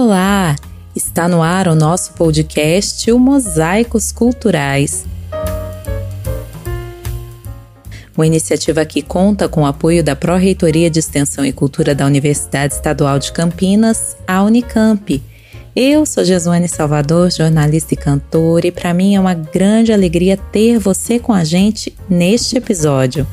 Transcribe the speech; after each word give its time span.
Olá! 0.00 0.54
Está 0.94 1.26
no 1.26 1.42
ar 1.42 1.66
o 1.66 1.74
nosso 1.74 2.12
podcast 2.12 3.10
O 3.10 3.18
Mosaicos 3.18 4.12
Culturais. 4.12 5.04
Uma 8.16 8.24
iniciativa 8.24 8.84
que 8.84 9.02
conta 9.02 9.48
com 9.48 9.62
o 9.62 9.66
apoio 9.66 10.04
da 10.04 10.14
Pró-Reitoria 10.14 10.88
de 10.88 11.00
Extensão 11.00 11.44
e 11.44 11.52
Cultura 11.52 11.96
da 11.96 12.06
Universidade 12.06 12.74
Estadual 12.74 13.18
de 13.18 13.32
Campinas, 13.32 14.16
a 14.24 14.40
Unicamp. 14.44 15.20
Eu 15.74 16.06
sou 16.06 16.24
Jesuane 16.24 16.68
Salvador, 16.68 17.32
jornalista 17.32 17.94
e 17.94 17.96
cantora, 17.96 18.68
e 18.68 18.70
para 18.70 18.94
mim 18.94 19.16
é 19.16 19.20
uma 19.20 19.34
grande 19.34 19.92
alegria 19.92 20.36
ter 20.36 20.78
você 20.78 21.18
com 21.18 21.32
a 21.32 21.42
gente 21.42 21.92
neste 22.08 22.56
episódio. 22.56 23.26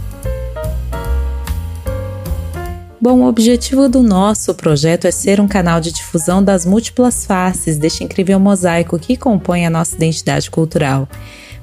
Bom, 3.06 3.20
o 3.20 3.28
objetivo 3.28 3.88
do 3.88 4.02
nosso 4.02 4.52
projeto 4.56 5.06
é 5.06 5.12
ser 5.12 5.40
um 5.40 5.48
canal 5.48 5.80
de 5.80 5.92
difusão 5.92 6.44
das 6.44 6.66
múltiplas 6.66 7.24
faces 7.24 7.78
deste 7.78 8.04
incrível 8.04 8.40
mosaico 8.40 8.98
que 8.98 9.16
compõe 9.16 9.64
a 9.64 9.70
nossa 9.70 9.96
identidade 9.96 10.50
cultural. 10.50 11.08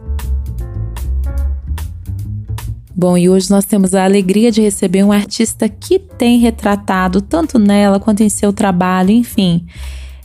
Bom, 2.95 3.17
e 3.17 3.29
hoje 3.29 3.51
nós 3.51 3.65
temos 3.65 3.95
a 3.95 4.05
alegria 4.05 4.53
de 4.53 4.61
receber 4.61 5.03
um 5.03 5.13
artista 5.13 5.69
que 5.69 5.99
tem 5.99 6.39
retratado, 6.39 7.23
tanto 7.23 7.59
nela 7.59 7.99
quanto 7.99 8.23
em 8.23 8.29
seu 8.29 8.53
trabalho, 8.53 9.11
enfim, 9.11 9.65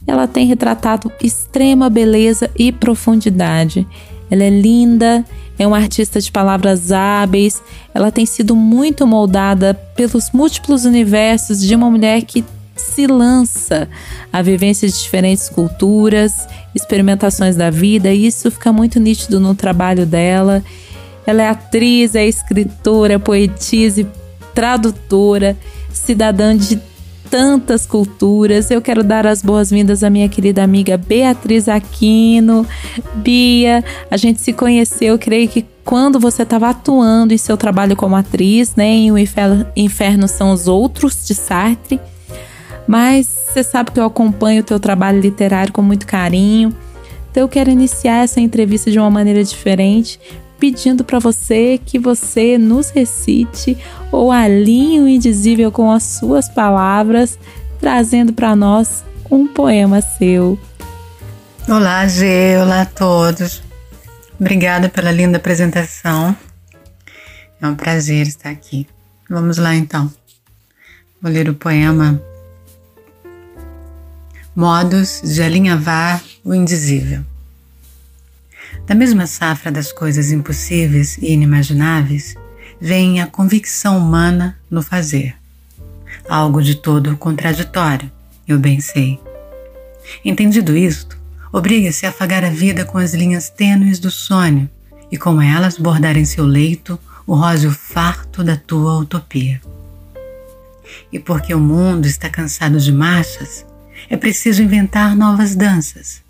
ela 0.06 0.28
tem 0.28 0.46
retratado 0.46 1.12
extrema 1.22 1.90
beleza 1.90 2.50
e 2.58 2.72
profundidade. 2.72 3.88
Ela 4.30 4.44
é 4.44 4.50
linda, 4.50 5.26
é 5.58 5.66
uma 5.66 5.78
artista 5.78 6.20
de 6.20 6.30
palavras 6.30 6.92
hábeis, 6.92 7.62
ela 7.94 8.12
tem 8.12 8.26
sido 8.26 8.54
muito 8.56 9.08
moldada 9.08 9.74
pelos 9.96 10.32
múltiplos 10.32 10.84
universos 10.84 11.62
de 11.62 11.74
uma 11.74 11.90
mulher 11.90 12.22
que 12.24 12.44
se 12.76 13.08
lança 13.08 13.88
a 14.32 14.42
vivência 14.42 14.88
de 14.88 14.94
diferentes 14.94 15.50
culturas, 15.50 16.48
experimentações 16.76 17.56
da 17.56 17.70
vida, 17.70 18.14
e 18.14 18.28
isso 18.28 18.52
fica 18.52 18.72
muito 18.72 19.00
nítido 19.00 19.40
no 19.40 19.56
trabalho 19.56 20.06
dela. 20.06 20.64
Ela 21.28 21.44
é 21.44 21.50
atriz, 21.50 22.16
é 22.16 22.26
escritora, 22.26 23.20
poetisa 23.20 24.02
e 24.02 24.08
tradutora, 24.56 25.58
cidadã 25.92 26.56
de 26.56 26.82
tantas 27.30 27.86
culturas. 27.86 28.72
Eu 28.72 28.82
quero 28.82 29.04
dar 29.04 29.28
as 29.28 29.42
boas-vindas 29.42 30.04
à 30.04 30.10
minha 30.10 30.30
querida 30.30 30.64
amiga 30.64 30.98
Beatriz 30.98 31.68
Aquino. 31.68 32.66
Bia, 33.16 33.84
a 34.10 34.16
gente 34.16 34.40
se 34.42 34.54
conheceu, 34.54 35.20
creio 35.20 35.50
que 35.50 35.66
quando 35.84 36.20
você 36.20 36.44
estava 36.44 36.70
atuando 36.70 37.34
em 37.34 37.38
seu 37.38 37.58
trabalho 37.58 37.96
como 37.96 38.16
atriz, 38.16 38.76
né, 38.76 38.88
em 38.88 39.12
O 39.12 39.18
Inferno, 39.18 39.66
Inferno 39.76 40.28
são 40.28 40.52
os 40.52 40.68
Outros 40.68 41.28
de 41.28 41.36
Sartre. 41.36 42.00
Mas 42.88 43.28
você 43.28 43.64
sabe 43.64 43.92
que 43.92 44.00
eu 44.00 44.06
acompanho 44.06 44.62
o 44.62 44.66
teu 44.66 44.80
trabalho 44.80 45.20
literário 45.20 45.74
com 45.74 45.82
muito 45.82 46.08
carinho. 46.08 46.74
Então 47.30 47.44
eu 47.44 47.50
quero 47.50 47.70
iniciar 47.70 48.24
essa 48.24 48.40
entrevista 48.40 48.90
de 48.90 48.98
uma 48.98 49.10
maneira 49.10 49.44
diferente, 49.44 50.20
pedindo 50.60 51.04
para 51.04 51.20
você 51.20 51.80
que 51.84 52.00
você 52.00 52.58
nos 52.58 52.90
recite 52.90 53.78
ou 54.12 54.32
alinhe 54.32 55.00
o 55.00 55.08
indizível 55.08 55.72
com 55.72 55.92
as 55.92 56.04
suas 56.04 56.50
palavras, 56.50 57.38
trazendo 57.80 58.34
para 58.34 58.56
nós 58.56 59.04
um 59.30 59.48
poema 59.48 60.02
seu. 60.02 60.60
Olá, 61.68 62.08
Gê, 62.08 62.58
olá 62.58 62.82
a 62.82 62.86
todos. 62.86 63.62
Obrigada 64.40 64.90
pela 64.90 65.12
linda 65.12 65.38
apresentação. 65.38 66.36
É 67.62 67.68
um 67.68 67.76
prazer 67.76 68.28
estar 68.28 68.50
aqui. 68.50 68.88
Vamos 69.30 69.58
lá 69.58 69.76
então. 69.76 70.12
Vou 71.22 71.32
ler 71.32 71.50
o 71.50 71.56
poema 71.56 72.22
Modos 74.58 75.22
de 75.24 75.44
alinhavar 75.44 76.20
o 76.44 76.52
indizível. 76.52 77.24
Da 78.86 78.96
mesma 78.96 79.28
safra 79.28 79.72
das 79.72 79.92
coisas 79.92 80.32
impossíveis 80.32 81.18
e 81.18 81.34
inimagináveis, 81.34 82.36
vem 82.80 83.22
a 83.22 83.28
convicção 83.28 83.98
humana 83.98 84.58
no 84.70 84.82
fazer. 84.82 85.36
Algo 86.30 86.62
de 86.62 86.76
todo 86.76 87.18
contraditório, 87.18 88.10
eu 88.48 88.58
bem 88.58 88.80
sei. 88.80 89.20
Entendido 90.24 90.76
isto, 90.76 91.18
obriga-se 91.52 92.06
a 92.06 92.10
afagar 92.10 92.46
a 92.46 92.50
vida 92.50 92.86
com 92.86 92.98
as 92.98 93.14
linhas 93.14 93.50
tênues 93.50 94.00
do 94.00 94.10
sonho 94.10 94.70
e 95.12 95.18
com 95.18 95.42
elas 95.42 95.78
bordar 95.78 96.18
em 96.18 96.26
seu 96.26 96.46
leito 96.46 97.00
o 97.26 97.36
róseo 97.36 97.72
farto 97.72 98.44
da 98.44 98.56
tua 98.56 98.98
utopia. 98.98 99.62
E 101.12 101.20
porque 101.20 101.54
o 101.54 101.60
mundo 101.60 102.06
está 102.06 102.30
cansado 102.30 102.80
de 102.80 102.92
marchas, 102.92 103.66
é 104.10 104.16
preciso 104.16 104.64
inventar 104.64 105.16
novas 105.16 105.56
danças, 105.56 106.22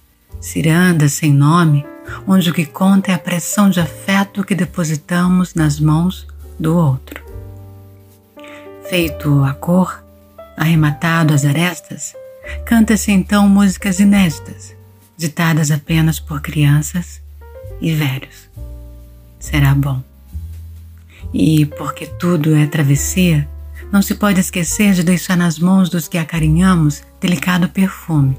cirandas 0.42 1.14
sem 1.14 1.32
nome 1.32 1.86
onde 2.28 2.50
o 2.50 2.54
que 2.54 2.66
conta 2.66 3.12
é 3.12 3.14
a 3.14 3.20
pressão 3.20 3.70
de 3.70 3.80
afeto 3.80 4.44
que 4.44 4.56
depositamos 4.56 5.54
nas 5.54 5.80
mãos 5.80 6.28
do 6.60 6.76
outro. 6.76 7.24
Feito 8.90 9.44
a 9.44 9.54
cor, 9.54 10.04
arrematado 10.56 11.34
as 11.34 11.46
arestas, 11.46 12.14
canta-se 12.66 13.12
então 13.12 13.48
músicas 13.48 14.00
inéditas, 14.00 14.76
ditadas 15.18 15.72
apenas 15.72 16.20
por 16.20 16.42
crianças 16.42 17.22
e 17.82 17.94
velhos. 17.94 18.50
Será 19.40 19.76
bom. 19.76 20.02
E 21.34 21.66
porque 21.66 22.06
tudo 22.06 22.56
é 22.56 22.66
travessia, 22.66 23.48
não 23.92 24.02
se 24.02 24.16
pode 24.16 24.40
esquecer 24.40 24.94
de 24.94 25.04
deixar 25.04 25.38
nas 25.38 25.60
mãos 25.60 25.90
dos 25.90 26.08
que 26.08 26.18
acarinhamos 26.18 27.04
delicado 27.22 27.70
perfume, 27.70 28.38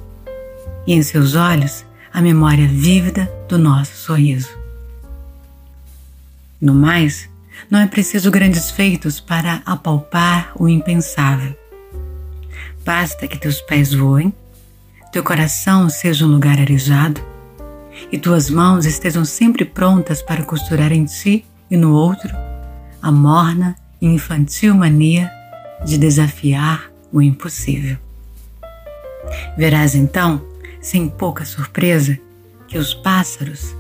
e 0.87 0.95
em 0.95 1.03
seus 1.03 1.35
olhos 1.35 1.85
a 2.19 2.21
memória 2.21 2.67
vívida 2.67 3.33
do 3.49 3.57
nosso 3.57 3.95
sorriso. 3.95 4.49
No 6.61 6.75
mais, 6.75 7.31
não 7.71 7.79
é 7.79 7.87
preciso 7.87 8.29
grandes 8.29 8.73
feitos 8.73 9.21
para 9.21 9.63
apalpar 9.65 10.51
o 10.57 10.69
impensável. 10.69 11.57
Basta 12.85 13.29
que 13.29 13.39
teus 13.39 13.61
pés 13.61 13.95
voem, 13.95 14.35
teu 15.13 15.23
coração 15.23 15.89
seja 15.89 16.27
um 16.27 16.29
lugar 16.29 16.59
arejado 16.59 17.25
e 18.11 18.19
tuas 18.19 18.51
mãos 18.51 18.85
estejam 18.85 19.25
sempre 19.25 19.65
prontas 19.65 20.21
para 20.21 20.43
costurar 20.43 20.91
em 20.91 21.05
ti 21.05 21.45
e 21.71 21.77
no 21.77 21.93
outro 21.93 22.35
a 23.01 23.13
morna 23.13 23.77
e 24.01 24.07
infantil 24.09 24.75
mania 24.75 25.31
de 25.87 25.97
desafiar 25.97 26.91
o 27.13 27.23
impossível. 27.23 27.97
Verás 29.57 29.95
então 29.95 30.48
sem 30.89 31.07
pouca 31.07 31.45
surpresa, 31.45 32.19
que 32.67 32.79
os 32.79 32.95
pássaros 32.95 33.75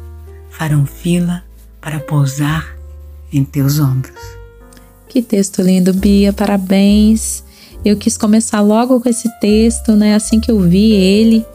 farão 0.51 0.85
fila 0.85 1.43
para 1.81 1.99
pousar 2.01 2.77
em 3.33 3.45
teus 3.45 3.79
ombros. 3.79 4.21
Que 5.09 5.23
texto 5.23 5.63
lindo, 5.63 5.95
Bia, 5.95 6.35
parabéns. 6.35 7.43
Eu 7.83 7.97
quis 7.97 8.19
começar 8.19 8.61
logo 8.61 9.01
com 9.01 9.09
esse 9.09 9.27
texto, 9.41 9.93
né? 9.93 10.15
Assim 10.15 10.39
que 10.39 10.51
eu 10.51 10.61
vi 10.61 10.93
ele 10.93 11.47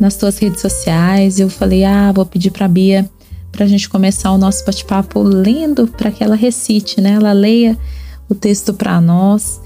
nas 0.00 0.16
tuas 0.16 0.38
redes 0.38 0.60
sociais, 0.60 1.38
eu 1.38 1.48
falei: 1.48 1.84
"Ah, 1.84 2.10
vou 2.10 2.26
pedir 2.26 2.50
para 2.50 2.66
Bia 2.66 3.08
para 3.52 3.64
a 3.66 3.68
gente 3.68 3.88
começar 3.88 4.32
o 4.32 4.38
nosso 4.38 4.64
bate-papo 4.64 5.22
lendo 5.22 5.86
para 5.86 6.10
que 6.10 6.24
ela 6.24 6.34
recite, 6.34 7.00
né? 7.00 7.12
Ela 7.12 7.32
leia 7.32 7.78
o 8.28 8.34
texto 8.34 8.74
para 8.74 9.00
nós 9.00 9.60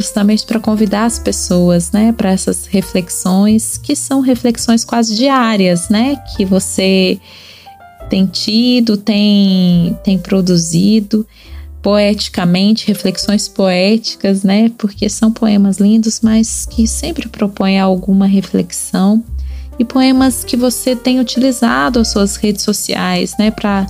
justamente 0.00 0.44
para 0.44 0.58
convidar 0.58 1.04
as 1.04 1.18
pessoas, 1.18 1.92
né, 1.92 2.12
para 2.12 2.30
essas 2.30 2.66
reflexões 2.66 3.76
que 3.76 3.94
são 3.94 4.20
reflexões 4.20 4.84
quase 4.84 5.14
diárias, 5.14 5.88
né, 5.88 6.16
que 6.36 6.44
você 6.44 7.20
tem 8.08 8.26
tido, 8.26 8.96
tem 8.96 9.96
tem 10.02 10.18
produzido 10.18 11.26
poeticamente, 11.82 12.86
reflexões 12.86 13.48
poéticas, 13.48 14.42
né, 14.42 14.70
porque 14.76 15.08
são 15.08 15.32
poemas 15.32 15.78
lindos, 15.78 16.20
mas 16.22 16.66
que 16.66 16.86
sempre 16.86 17.28
propõem 17.28 17.80
alguma 17.80 18.26
reflexão. 18.26 19.24
E 19.78 19.84
poemas 19.84 20.44
que 20.44 20.58
você 20.58 20.94
tem 20.94 21.20
utilizado 21.20 22.00
as 22.00 22.08
suas 22.08 22.36
redes 22.36 22.62
sociais, 22.62 23.34
né, 23.38 23.50
para 23.50 23.86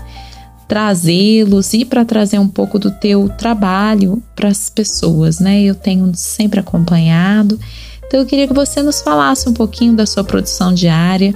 trazê-los 0.71 1.75
e 1.75 1.85
para 1.85 2.05
trazer 2.05 2.39
um 2.39 2.47
pouco 2.47 2.79
do 2.79 2.93
teu 2.93 3.29
trabalho 3.29 4.23
para 4.37 4.49
as 4.49 4.71
pessoas, 4.71 5.41
né? 5.41 5.61
Eu 5.63 5.75
tenho 5.75 6.13
sempre 6.15 6.61
acompanhado. 6.61 7.59
Então 8.07 8.21
eu 8.21 8.27
queria 8.27 8.47
que 8.47 8.55
você 8.55 8.81
nos 8.81 9.01
falasse 9.01 9.49
um 9.49 9.53
pouquinho 9.53 9.95
da 9.95 10.07
sua 10.07 10.23
produção 10.23 10.73
diária, 10.73 11.35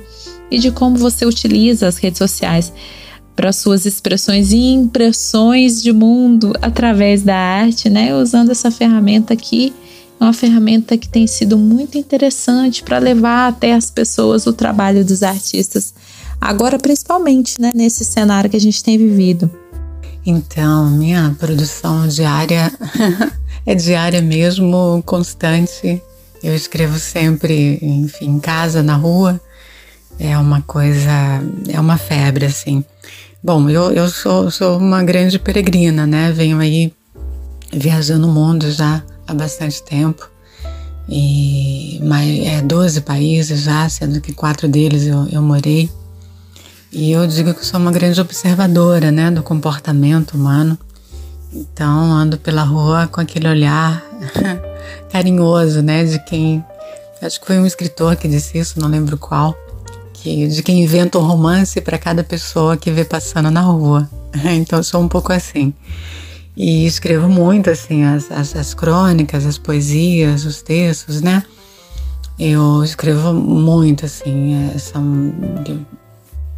e 0.49 0.59
de 0.61 0.71
como 0.71 0.97
você 0.97 1.27
utiliza 1.27 1.89
as 1.89 1.97
redes 1.97 2.19
sociais 2.19 2.73
para 3.35 3.53
suas 3.53 3.85
expressões 3.85 4.53
e 4.53 4.57
impressões 4.57 5.83
de 5.83 5.93
mundo 5.93 6.53
através 6.63 7.23
da 7.23 7.35
arte, 7.35 7.91
né? 7.91 8.15
Usando 8.15 8.53
essa 8.53 8.71
ferramenta 8.71 9.35
aqui, 9.35 9.75
é 10.21 10.23
uma 10.23 10.33
ferramenta 10.33 10.97
que 10.97 11.09
tem 11.09 11.27
sido 11.27 11.59
muito 11.59 11.99
interessante 11.99 12.85
para 12.85 12.99
levar 12.99 13.49
até 13.49 13.73
as 13.73 13.91
pessoas 13.91 14.47
o 14.47 14.53
trabalho 14.53 15.05
dos 15.05 15.25
artistas. 15.25 15.93
Agora, 16.45 16.79
principalmente, 16.79 17.59
né, 17.59 17.73
nesse 17.75 18.05
cenário 18.05 18.51
que 18.51 18.57
a 18.59 18.61
gente 18.61 18.85
tem 18.85 18.99
vivido. 18.99 19.51
Então, 20.27 20.91
minha 20.91 21.35
produção 21.39 22.07
diária 22.07 22.71
é 23.65 23.75
diária 23.75 24.21
mesmo, 24.21 25.03
constante. 25.07 26.03
Eu 26.43 26.55
escrevo 26.55 26.99
sempre, 26.99 27.79
enfim, 27.81 28.27
em 28.27 28.39
casa, 28.39 28.83
na 28.83 28.95
rua. 28.95 29.41
É 30.19 30.37
uma 30.37 30.61
coisa, 30.61 31.11
é 31.67 31.81
uma 31.81 31.97
febre, 31.97 32.45
assim. 32.45 32.85
Bom, 33.43 33.71
eu, 33.71 33.93
eu 33.93 34.07
sou, 34.11 34.51
sou 34.51 34.77
uma 34.77 35.03
grande 35.03 35.39
peregrina, 35.39 36.07
né? 36.07 36.31
Venho 36.31 36.59
aí 36.59 36.93
viajando 37.73 38.29
o 38.29 38.31
mundo 38.31 38.71
já 38.71 39.03
há 39.27 39.33
bastante 39.33 39.83
tempo. 39.83 40.29
E 41.09 41.99
mais, 42.05 42.47
é 42.47 42.61
12 42.61 43.01
países 43.01 43.63
já, 43.63 43.89
sendo 43.89 44.21
que 44.21 44.35
quatro 44.35 44.69
deles 44.69 45.07
eu, 45.07 45.27
eu 45.33 45.41
morei. 45.41 45.89
E 46.95 47.11
eu 47.11 47.27
digo 47.27 47.53
que 47.53 47.67
sou 47.67 47.81
uma 47.81 47.91
grande 47.91 48.21
observadora, 48.21 49.11
né, 49.11 49.29
do 49.29 49.43
comportamento 49.43 50.35
humano. 50.35 50.79
Então, 51.53 52.13
ando 52.13 52.39
pela 52.39 52.63
rua 52.63 53.09
com 53.11 53.21
aquele 53.21 53.49
olhar 53.49 54.01
carinhoso, 55.11 55.83
né, 55.83 56.05
de 56.05 56.21
quem 56.21 56.65
acho 57.21 57.41
que 57.41 57.47
foi 57.47 57.59
um 57.59 57.67
escritor 57.67 58.15
que 58.17 58.29
disse 58.29 58.59
isso, 58.59 58.79
não 58.79 58.87
lembro 58.89 59.17
qual, 59.17 59.57
que 60.13 60.47
de 60.47 60.63
quem 60.63 60.85
inventa 60.85 61.19
um 61.19 61.23
romance 61.23 61.81
para 61.81 61.99
cada 61.99 62.23
pessoa 62.23 62.77
que 62.77 62.93
vê 62.93 63.05
passando 63.05 63.51
na 63.51 63.61
rua. 63.61 64.09
Então, 64.45 64.83
sou 64.83 65.01
um 65.01 65.09
pouco 65.09 65.33
assim. 65.33 65.73
E 66.57 66.87
escrevo 66.87 67.29
muito, 67.29 67.71
assim, 67.71 68.05
as, 68.05 68.31
as, 68.31 68.55
as 68.55 68.75
crônicas, 68.75 69.47
as 69.47 69.59
poesias, 69.59 70.45
os 70.45 70.61
textos, 70.63 71.21
né? 71.21 71.43
Eu 72.39 72.83
escrevo 72.83 73.33
muito, 73.33 74.05
assim, 74.05 74.71
são 74.79 75.33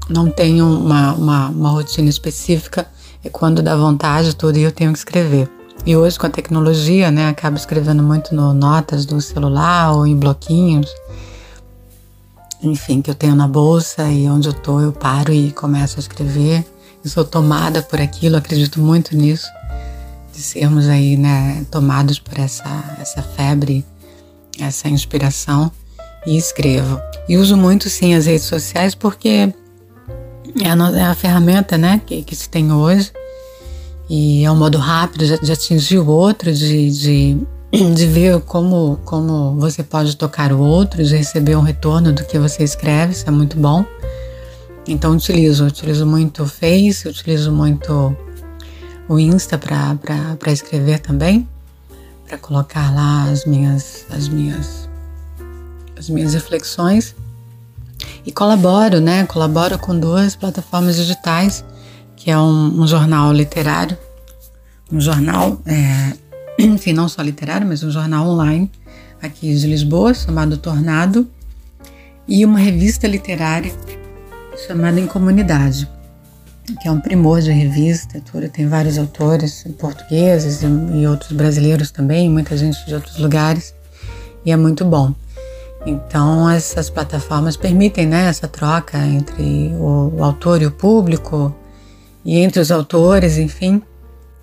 não 0.09 0.31
tenho 0.31 0.67
uma, 0.67 1.15
uma, 1.15 1.49
uma 1.49 1.71
rotina 1.71 2.09
específica, 2.09 2.87
é 3.25 3.29
quando 3.29 3.63
dá 3.63 3.77
vontade 3.77 4.35
tudo 4.35 4.59
e 4.59 4.63
eu 4.63 4.73
tenho 4.73 4.93
que 4.93 4.99
escrever. 4.99 5.49
E 5.85 5.97
hoje 5.97 6.19
com 6.19 6.27
a 6.27 6.31
tecnologia, 6.31 7.11
né, 7.11 7.29
acabo 7.29 7.57
escrevendo 7.57 8.03
muito 8.03 8.35
no 8.35 8.53
notas 8.53 9.05
do 9.05 9.21
celular 9.21 9.93
ou 9.93 10.07
em 10.07 10.17
bloquinhos, 10.17 10.93
enfim, 12.63 13.03
que 13.03 13.11
eu 13.11 13.15
tenho 13.15 13.35
na 13.35 13.47
bolsa 13.47 14.09
e 14.11 14.29
onde 14.29 14.49
eu 14.49 14.53
tô 14.53 14.81
eu 14.81 14.93
paro 14.93 15.33
e 15.33 15.53
começo 15.53 15.97
a 15.99 16.01
escrever. 16.01 16.65
Eu 17.05 17.11
sou 17.11 17.25
tomada 17.25 17.83
por 17.83 18.01
aquilo, 18.01 18.37
acredito 18.37 18.81
muito 18.81 19.17
nisso, 19.17 19.47
de 20.33 20.41
sermos 20.41 20.89
aí, 20.89 21.17
né, 21.17 21.65
tomados 21.71 22.19
por 22.19 22.39
essa, 22.39 22.97
essa 23.01 23.23
febre, 23.23 23.85
essa 24.59 24.89
inspiração 24.89 25.71
e 26.27 26.37
escrevo. 26.37 27.01
E 27.29 27.37
uso 27.37 27.57
muito 27.57 27.89
sim 27.89 28.15
as 28.15 28.27
redes 28.27 28.47
sociais 28.47 28.95
porque 28.95 29.53
é 30.63 30.71
a, 30.71 30.99
é 30.99 31.03
a 31.03 31.15
ferramenta 31.15 31.77
né, 31.79 32.01
que, 32.05 32.23
que 32.23 32.35
se 32.35 32.49
tem 32.49 32.73
hoje 32.73 33.13
e 34.09 34.45
é 34.45 34.51
um 34.51 34.57
modo 34.57 34.79
rápido 34.79 35.27
de, 35.27 35.39
de 35.41 35.53
atingir 35.53 35.99
o 35.99 36.07
outro, 36.07 36.53
de, 36.53 36.91
de, 36.91 37.39
de 37.73 38.07
ver 38.07 38.41
como, 38.41 38.99
como 39.05 39.59
você 39.59 39.83
pode 39.83 40.17
tocar 40.17 40.53
o 40.53 40.61
outro, 40.61 41.03
de 41.03 41.17
receber 41.17 41.57
um 41.57 41.63
retorno 41.63 42.13
do 42.13 42.25
que 42.25 42.39
você 42.39 42.63
escreve, 42.63 43.13
isso 43.13 43.27
é 43.27 43.31
muito 43.31 43.59
bom. 43.59 43.85
Então 44.87 45.15
utilizo, 45.15 45.67
utilizo 45.67 46.07
muito 46.07 46.45
o 46.45 46.47
Face, 46.47 47.09
utilizo 47.09 47.51
muito 47.51 48.17
o 49.09 49.19
Insta 49.19 49.59
para 49.59 50.53
escrever 50.53 51.01
também, 51.01 51.49
para 52.29 52.39
colocar 52.39 52.95
lá 52.95 53.25
as 53.25 53.45
minhas, 53.45 54.07
as 54.11 54.29
minhas, 54.29 54.89
as 55.99 56.09
minhas 56.09 56.35
reflexões. 56.35 57.17
E 58.27 58.33
colaboro, 58.33 59.01
né? 59.01 59.25
Colaboro 59.25 59.79
com 59.79 59.97
duas 59.97 60.35
plataformas 60.35 60.97
digitais, 60.97 61.65
que 62.17 62.29
é 62.29 62.37
um, 62.37 62.83
um 62.83 62.87
jornal 62.87 63.33
literário, 63.33 63.97
um 64.93 65.01
jornal, 65.01 65.63
é, 65.65 66.13
enfim, 66.59 66.93
não 66.93 67.09
só 67.09 67.23
literário, 67.23 67.65
mas 67.65 67.85
um 67.85 67.91
jornal 67.91 68.27
online 68.27 68.69
aqui 69.23 69.55
de 69.55 69.67
Lisboa, 69.69 70.13
chamado 70.13 70.59
Tornado, 70.59 71.29
e 72.27 72.45
uma 72.45 72.59
revista 72.59 73.07
literária 73.07 73.73
chamada 74.67 74.99
Em 74.99 75.07
Comunidade, 75.07 75.89
que 76.83 76.89
é 76.89 76.91
um 76.91 77.01
primor 77.01 77.41
de 77.41 77.53
revista, 77.53 78.21
tem 78.53 78.67
vários 78.67 78.99
autores 78.99 79.65
portugueses 79.79 80.63
e 80.63 81.07
outros 81.07 81.31
brasileiros 81.31 81.93
também, 81.93 82.29
muita 82.29 82.57
gente 82.57 82.85
de 82.87 82.95
outros 82.95 83.19
lugares, 83.19 83.73
e 84.45 84.51
é 84.51 84.57
muito 84.57 84.85
bom. 84.85 85.15
Então, 85.87 86.51
essas 86.51 86.91
plataformas 86.91 87.57
permitem 87.57 88.07
né, 88.07 88.27
essa 88.27 88.49
troca 88.49 88.99
entre 88.99 89.73
o, 89.79 90.23
autor 90.23 90.61
e 90.61 90.67
o 90.67 90.71
público, 90.73 91.55
e 92.25 92.39
entre 92.39 92.61
os 92.61 92.73
autores, 92.73 93.39
enfim. 93.39 93.81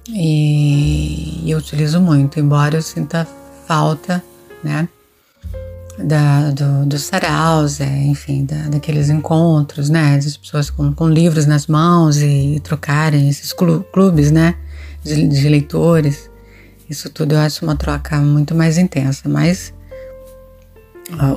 E, 0.07 1.41
e 1.45 1.51
eu 1.51 1.57
utilizo 1.57 1.99
muito, 1.99 2.39
embora 2.39 2.77
eu 2.77 2.81
sinta 2.81 3.27
falta 3.67 4.23
né, 4.63 4.87
da, 5.99 6.51
do, 6.51 6.85
dos 6.85 7.01
saraus, 7.03 7.81
é, 7.81 8.03
enfim, 8.03 8.45
da, 8.45 8.69
daqueles 8.69 9.09
encontros, 9.09 9.89
né, 9.89 10.15
das 10.15 10.37
pessoas 10.37 10.69
com, 10.69 10.93
com 10.93 11.09
livros 11.09 11.45
nas 11.45 11.67
mãos 11.67 12.17
e, 12.17 12.55
e 12.55 12.59
trocarem 12.61 13.27
esses 13.27 13.53
clubes, 13.91 14.31
né, 14.31 14.55
de, 15.03 15.27
de 15.27 15.49
leitores. 15.49 16.29
Isso 16.89 17.09
tudo 17.09 17.35
eu 17.35 17.39
acho 17.39 17.65
uma 17.65 17.75
troca 17.75 18.17
muito 18.17 18.55
mais 18.55 18.77
intensa, 18.77 19.27
mas 19.27 19.73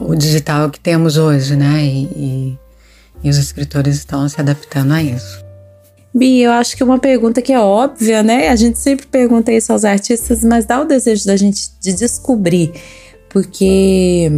o 0.00 0.14
digital 0.14 0.70
que 0.70 0.80
temos 0.80 1.16
hoje, 1.16 1.56
né? 1.56 1.84
E, 1.84 2.04
e, 2.04 2.58
e, 3.24 3.30
os 3.30 3.36
escritores 3.36 3.96
estão 3.96 4.28
se 4.28 4.40
adaptando 4.40 4.92
a 4.92 5.02
isso. 5.02 5.44
Bi, 6.14 6.40
eu 6.40 6.52
acho 6.52 6.76
que 6.76 6.82
uma 6.82 6.98
pergunta 6.98 7.42
que 7.42 7.52
é 7.52 7.60
óbvia, 7.60 8.22
né? 8.22 8.48
A 8.48 8.56
gente 8.56 8.78
sempre 8.78 9.06
pergunta 9.06 9.52
isso 9.52 9.72
aos 9.72 9.84
artistas, 9.84 10.42
mas 10.42 10.64
dá 10.64 10.80
o 10.80 10.84
desejo 10.84 11.26
da 11.26 11.36
gente 11.36 11.70
de 11.80 11.92
descobrir, 11.92 12.72
porque 13.28 14.30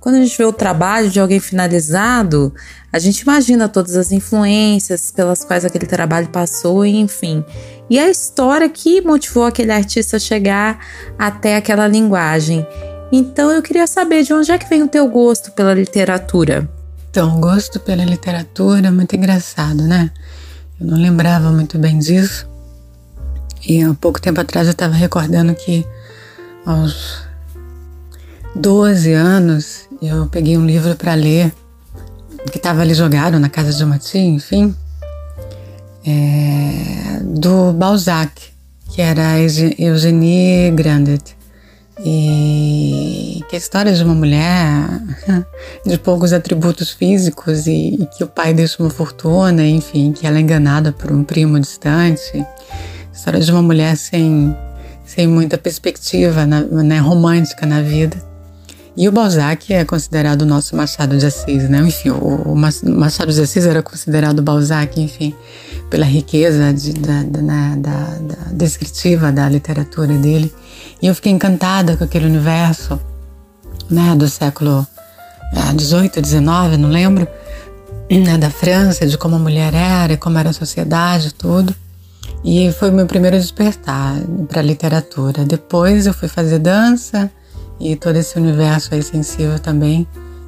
quando 0.00 0.14
a 0.16 0.22
gente 0.22 0.36
vê 0.36 0.44
o 0.44 0.52
trabalho 0.52 1.10
de 1.10 1.20
alguém 1.20 1.38
finalizado, 1.38 2.52
a 2.90 2.98
gente 2.98 3.20
imagina 3.20 3.68
todas 3.68 3.96
as 3.96 4.10
influências 4.10 5.12
pelas 5.12 5.44
quais 5.44 5.64
aquele 5.64 5.86
trabalho 5.86 6.28
passou, 6.30 6.84
enfim. 6.84 7.44
E 7.88 7.98
a 7.98 8.08
história 8.08 8.68
que 8.68 9.02
motivou 9.02 9.44
aquele 9.44 9.72
artista 9.72 10.16
a 10.16 10.20
chegar 10.20 10.78
até 11.18 11.56
aquela 11.56 11.86
linguagem. 11.86 12.66
Então 13.12 13.50
eu 13.50 13.60
queria 13.60 13.86
saber 13.86 14.22
de 14.22 14.32
onde 14.32 14.52
é 14.52 14.58
que 14.58 14.68
vem 14.68 14.82
o 14.82 14.88
teu 14.88 15.08
gosto 15.08 15.50
pela 15.52 15.74
literatura. 15.74 16.68
Então, 17.10 17.40
gosto 17.40 17.80
pela 17.80 18.04
literatura 18.04 18.86
é 18.86 18.90
muito 18.90 19.16
engraçado, 19.16 19.82
né? 19.82 20.12
Eu 20.80 20.86
não 20.86 20.96
lembrava 20.96 21.50
muito 21.50 21.76
bem 21.76 21.98
disso. 21.98 22.48
E 23.66 23.82
há 23.82 23.92
pouco 23.94 24.20
tempo 24.20 24.40
atrás 24.40 24.68
eu 24.68 24.72
estava 24.72 24.94
recordando 24.94 25.52
que 25.54 25.84
aos 26.64 27.24
12 28.54 29.12
anos 29.12 29.88
eu 30.00 30.26
peguei 30.26 30.56
um 30.56 30.64
livro 30.64 30.94
para 30.94 31.14
ler 31.14 31.52
que 32.50 32.58
estava 32.58 32.80
ali 32.80 32.94
jogado 32.94 33.38
na 33.38 33.48
casa 33.48 33.72
de 33.72 33.84
uma 33.84 33.98
tia, 33.98 34.20
enfim, 34.20 34.74
é, 36.06 37.20
do 37.22 37.72
Balzac, 37.72 38.32
que 38.88 39.02
era 39.02 39.38
Eugenie 39.78 40.70
Grandet 40.70 41.39
e 42.02 43.44
que 43.48 43.56
a 43.56 43.58
história 43.58 43.92
de 43.92 44.02
uma 44.02 44.14
mulher 44.14 45.02
de 45.84 45.98
poucos 45.98 46.32
atributos 46.32 46.90
físicos 46.90 47.66
e, 47.66 47.96
e, 48.00 48.06
que 48.06 48.24
o 48.24 48.26
pai 48.26 48.54
deixa 48.54 48.82
uma 48.82 48.90
fortuna, 48.90 49.66
enfim, 49.66 50.12
que 50.12 50.26
ela 50.26 50.38
é 50.38 50.40
enganada 50.40 50.92
por 50.92 51.12
um 51.12 51.22
primo 51.22 51.58
distante. 51.60 52.44
História 53.12 53.40
de 53.40 53.52
uma 53.52 53.60
mulher 53.60 53.96
sem, 53.96 54.56
sem 55.04 55.26
muita 55.26 55.58
perspectiva 55.58 56.46
na, 56.46 56.62
né, 56.62 56.98
romântica 56.98 57.66
na 57.66 57.82
vida. 57.82 58.16
E 58.96 59.08
o 59.08 59.12
Balzac 59.12 59.72
é 59.72 59.84
considerado 59.84 60.42
o 60.42 60.46
nosso 60.46 60.74
Machado 60.74 61.16
de 61.16 61.24
Assis, 61.24 61.68
né? 61.68 61.78
Enfim, 61.80 62.10
o, 62.10 62.52
o 62.52 62.56
Machado 62.56 63.32
de 63.32 63.40
Assis 63.40 63.64
era 63.64 63.82
considerado 63.82 64.42
Balzac, 64.42 65.00
enfim, 65.00 65.34
pela 65.90 66.06
riqueza 66.06 66.72
de, 66.72 66.92
da, 66.92 67.22
da, 67.24 67.42
né, 67.42 67.76
da, 67.78 68.04
da 68.20 68.52
descritiva 68.52 69.32
da 69.32 69.48
literatura 69.48 70.14
dele. 70.14 70.54
E 71.02 71.08
eu 71.08 71.14
fiquei 71.14 71.32
encantada 71.32 71.96
com 71.96 72.04
aquele 72.04 72.26
universo, 72.26 72.98
né, 73.90 74.14
do 74.14 74.28
século 74.28 74.86
XVIII, 75.76 76.10
é, 76.16 76.24
XIX, 76.24 76.78
não 76.78 76.88
lembro, 76.88 77.26
né, 78.08 78.38
da 78.38 78.50
França, 78.50 79.04
de 79.04 79.18
como 79.18 79.36
a 79.36 79.38
mulher 79.38 79.74
era, 79.74 80.16
como 80.16 80.38
era 80.38 80.50
a 80.50 80.52
sociedade, 80.52 81.34
tudo. 81.34 81.74
E 82.44 82.72
foi 82.72 82.90
o 82.90 82.92
meu 82.92 83.06
primeiro 83.06 83.36
despertar 83.36 84.14
para 84.48 84.60
a 84.60 84.64
literatura. 84.64 85.44
Depois 85.44 86.06
eu 86.06 86.14
fui 86.14 86.28
fazer 86.28 86.58
dança 86.60 87.30
e 87.78 87.96
todo 87.96 88.16
esse 88.16 88.38
universo 88.38 88.94
aí 88.94 89.02
sensível 89.02 89.58
também 89.58 90.06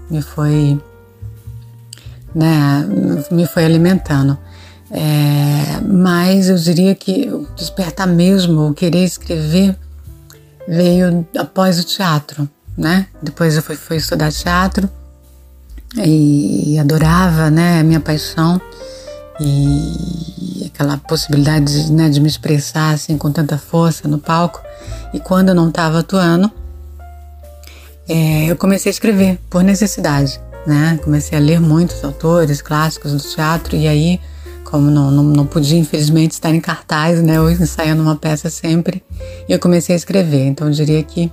me 0.08 0.22
foi 0.22 0.80
né, 2.34 2.86
me 3.30 3.46
foi 3.46 3.64
alimentando. 3.64 4.38
É, 4.92 5.80
mas 5.80 6.48
eu 6.48 6.56
diria 6.56 6.94
que 6.94 7.30
despertar 7.56 8.06
mesmo, 8.06 8.68
o 8.68 8.74
querer 8.74 9.04
escrever, 9.04 9.76
veio 10.68 11.26
após 11.36 11.80
o 11.80 11.84
teatro, 11.84 12.48
né? 12.76 13.06
Depois 13.22 13.56
eu 13.56 13.62
fui, 13.62 13.74
fui 13.74 13.96
estudar 13.96 14.30
teatro 14.30 14.88
e, 15.96 16.74
e 16.74 16.78
adorava, 16.78 17.50
né, 17.50 17.80
a 17.80 17.84
minha 17.84 18.00
paixão 18.00 18.60
e 19.40 20.70
aquela 20.72 20.96
possibilidade 20.96 21.86
de, 21.86 21.92
né, 21.92 22.08
de 22.08 22.20
me 22.20 22.28
expressar 22.28 22.94
assim 22.94 23.16
com 23.18 23.30
tanta 23.32 23.58
força 23.58 24.06
no 24.06 24.18
palco. 24.18 24.62
E 25.12 25.20
quando 25.20 25.50
eu 25.50 25.54
não 25.54 25.68
estava 25.68 26.00
atuando, 26.00 26.50
é, 28.08 28.46
eu 28.50 28.56
comecei 28.56 28.90
a 28.90 28.92
escrever 28.92 29.38
por 29.48 29.62
necessidade, 29.62 30.40
né? 30.66 30.98
Comecei 31.02 31.38
a 31.38 31.40
ler 31.40 31.60
muitos 31.60 32.02
autores 32.04 32.60
clássicos 32.60 33.12
do 33.12 33.18
teatro 33.18 33.76
e 33.76 33.86
aí, 33.86 34.20
como 34.72 34.90
não, 34.90 35.10
não, 35.10 35.22
não 35.22 35.46
podia 35.46 35.78
infelizmente 35.78 36.32
estar 36.32 36.48
em 36.48 36.58
cartaz, 36.58 37.22
né? 37.22 37.38
Ou 37.38 37.50
ensaiando 37.50 38.02
uma 38.02 38.16
peça 38.16 38.48
sempre, 38.48 39.04
eu 39.46 39.58
comecei 39.58 39.94
a 39.94 39.96
escrever. 39.96 40.46
Então 40.46 40.66
eu 40.68 40.72
diria 40.72 41.02
que 41.02 41.30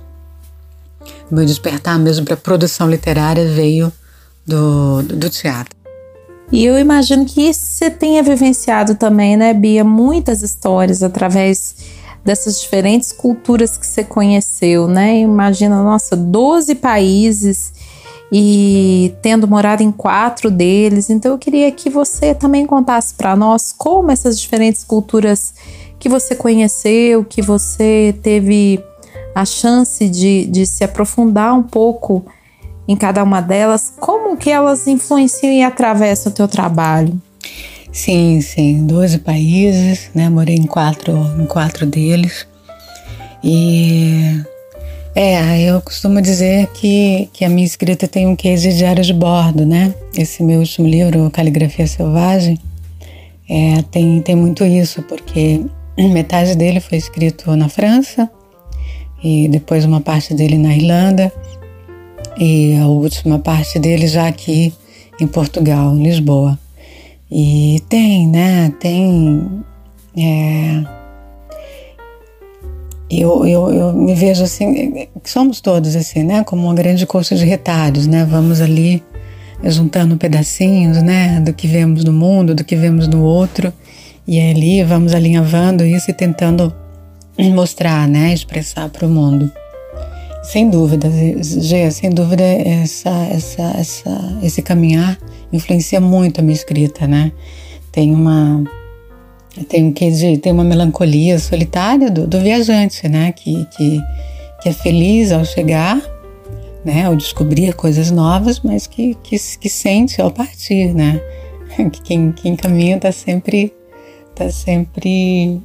meu 1.30 1.46
despertar 1.46 1.98
mesmo 1.98 2.26
para 2.26 2.36
produção 2.36 2.90
literária 2.90 3.48
veio 3.48 3.90
do, 4.46 5.00
do, 5.02 5.16
do 5.16 5.30
teatro. 5.30 5.74
E 6.52 6.66
eu 6.66 6.78
imagino 6.78 7.24
que 7.24 7.50
você 7.54 7.88
tenha 7.88 8.22
vivenciado 8.22 8.94
também, 8.94 9.38
né, 9.38 9.54
Bia, 9.54 9.84
muitas 9.84 10.42
histórias 10.42 11.02
através 11.02 11.76
dessas 12.22 12.60
diferentes 12.60 13.10
culturas 13.10 13.78
que 13.78 13.86
você 13.86 14.04
conheceu, 14.04 14.86
né? 14.86 15.18
Imagina, 15.20 15.82
nossa, 15.82 16.14
12 16.14 16.74
países 16.74 17.72
e 18.32 19.14
tendo 19.22 19.48
morado 19.48 19.82
em 19.82 19.90
quatro 19.90 20.50
deles. 20.50 21.10
Então 21.10 21.32
eu 21.32 21.38
queria 21.38 21.70
que 21.72 21.90
você 21.90 22.34
também 22.34 22.66
contasse 22.66 23.14
para 23.14 23.34
nós 23.34 23.74
como 23.76 24.10
essas 24.10 24.38
diferentes 24.40 24.84
culturas 24.84 25.54
que 25.98 26.08
você 26.08 26.34
conheceu, 26.34 27.24
que 27.24 27.42
você 27.42 28.14
teve 28.22 28.82
a 29.34 29.44
chance 29.44 30.08
de, 30.08 30.46
de 30.46 30.64
se 30.66 30.82
aprofundar 30.84 31.54
um 31.54 31.62
pouco 31.62 32.24
em 32.88 32.96
cada 32.96 33.22
uma 33.22 33.40
delas, 33.40 33.92
como 34.00 34.36
que 34.36 34.50
elas 34.50 34.86
influenciam 34.86 35.52
e 35.52 35.62
atravessam 35.62 36.32
o 36.32 36.34
teu 36.34 36.48
trabalho? 36.48 37.20
Sim, 37.92 38.40
sim, 38.40 38.86
12 38.86 39.18
países, 39.18 40.10
né? 40.14 40.28
Morei 40.28 40.56
em 40.56 40.66
quatro, 40.66 41.12
em 41.38 41.46
quatro 41.46 41.86
deles. 41.86 42.46
E 43.42 44.40
é, 45.14 45.62
eu 45.62 45.80
costumo 45.80 46.20
dizer 46.20 46.68
que, 46.68 47.28
que 47.32 47.44
a 47.44 47.48
minha 47.48 47.66
escrita 47.66 48.06
tem 48.06 48.26
um 48.26 48.36
quê 48.36 48.54
de 48.54 48.76
diário 48.76 49.02
de 49.02 49.12
bordo, 49.12 49.66
né? 49.66 49.94
Esse 50.16 50.42
meu 50.42 50.60
último 50.60 50.86
livro, 50.86 51.30
Caligrafia 51.30 51.86
Selvagem, 51.86 52.58
é, 53.48 53.82
tem, 53.90 54.22
tem 54.22 54.36
muito 54.36 54.64
isso, 54.64 55.02
porque 55.02 55.64
metade 55.98 56.54
dele 56.54 56.80
foi 56.80 56.96
escrito 56.98 57.54
na 57.56 57.68
França 57.68 58.30
e 59.22 59.48
depois 59.48 59.84
uma 59.84 60.00
parte 60.00 60.32
dele 60.32 60.56
na 60.56 60.74
Irlanda 60.74 61.32
e 62.38 62.76
a 62.76 62.86
última 62.86 63.38
parte 63.38 63.78
dele 63.78 64.06
já 64.06 64.28
aqui 64.28 64.72
em 65.20 65.26
Portugal, 65.26 65.94
em 65.94 66.02
Lisboa. 66.02 66.58
E 67.30 67.82
tem, 67.88 68.26
né? 68.26 68.72
Tem. 68.80 69.62
É, 70.16 70.99
eu, 73.10 73.44
eu, 73.46 73.70
eu 73.70 73.92
me 73.92 74.14
vejo 74.14 74.44
assim, 74.44 75.08
somos 75.24 75.60
todos 75.60 75.96
assim, 75.96 76.22
né? 76.22 76.44
Como 76.44 76.64
uma 76.64 76.74
grande 76.74 77.04
coxa 77.06 77.34
de 77.34 77.44
retalhos, 77.44 78.06
né? 78.06 78.24
Vamos 78.24 78.60
ali 78.60 79.02
juntando 79.64 80.16
pedacinhos, 80.16 81.02
né? 81.02 81.40
Do 81.40 81.52
que 81.52 81.66
vemos 81.66 82.04
no 82.04 82.12
mundo, 82.12 82.54
do 82.54 82.62
que 82.62 82.76
vemos 82.76 83.08
no 83.08 83.22
outro. 83.22 83.72
E 84.28 84.40
ali 84.40 84.84
vamos 84.84 85.12
alinhavando 85.12 85.84
isso 85.84 86.10
e 86.10 86.14
tentando 86.14 86.72
mostrar, 87.52 88.06
né? 88.06 88.32
Expressar 88.32 88.88
para 88.90 89.06
o 89.06 89.10
mundo. 89.10 89.50
Sem 90.42 90.70
dúvida, 90.70 91.10
Gê, 91.42 91.90
sem 91.90 92.10
dúvida, 92.10 92.42
essa, 92.42 93.10
essa, 93.30 93.62
essa, 93.76 94.38
esse 94.42 94.62
caminhar 94.62 95.18
influencia 95.52 96.00
muito 96.00 96.40
a 96.40 96.42
minha 96.42 96.54
escrita, 96.54 97.06
né? 97.06 97.32
Tem 97.92 98.12
uma 98.12 98.64
tem 99.68 99.86
um 99.86 99.92
que 99.92 100.10
de, 100.10 100.38
tem 100.38 100.52
uma 100.52 100.64
melancolia 100.64 101.38
solitária 101.38 102.10
do, 102.10 102.26
do 102.26 102.40
viajante, 102.40 103.08
né? 103.08 103.32
Que, 103.32 103.66
que, 103.76 104.00
que 104.62 104.68
é 104.68 104.72
feliz 104.72 105.32
ao 105.32 105.44
chegar, 105.44 106.00
né? 106.84 107.06
Ao 107.06 107.16
descobrir 107.16 107.74
coisas 107.74 108.10
novas, 108.10 108.60
mas 108.60 108.86
que, 108.86 109.16
que, 109.22 109.36
que 109.58 109.68
sente 109.68 110.20
ao 110.20 110.30
partir, 110.30 110.94
né? 110.94 111.20
Que 111.92 112.02
quem, 112.02 112.32
quem 112.32 112.56
caminha 112.56 112.96
está 112.96 113.12
sempre 113.12 113.72
tá 114.34 114.50
sempre 114.50 115.60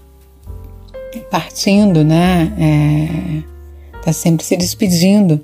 partindo, 1.31 2.03
né? 2.03 2.53
É, 2.59 4.01
tá 4.03 4.13
sempre 4.13 4.45
se 4.45 4.55
despedindo 4.55 5.43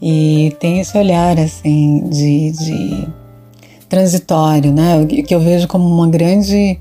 e 0.00 0.54
tem 0.58 0.80
esse 0.80 0.96
olhar 0.96 1.38
assim 1.38 2.08
de, 2.08 2.50
de 2.52 3.08
transitório, 3.88 4.72
né? 4.72 5.04
Que 5.06 5.34
eu 5.34 5.40
vejo 5.40 5.68
como 5.68 5.86
uma 5.86 6.08
grande 6.08 6.78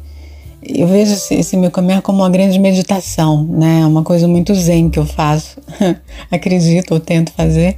eu 0.65 0.88
vejo 0.88 1.13
esse, 1.13 1.36
esse 1.36 1.58
meu 1.58 1.72
caminhar 1.72 2.01
como 2.01 2.20
uma 2.20 2.29
grande 2.29 2.60
meditação, 2.60 3.43
né? 3.43 3.82
É 3.82 3.86
uma 3.86 4.03
coisa 4.03 4.27
muito 4.27 4.53
zen 4.55 4.89
que 4.89 5.00
eu 5.00 5.05
faço, 5.05 5.60
acredito 6.32 6.93
ou 6.93 7.00
tento 7.00 7.32
fazer, 7.34 7.77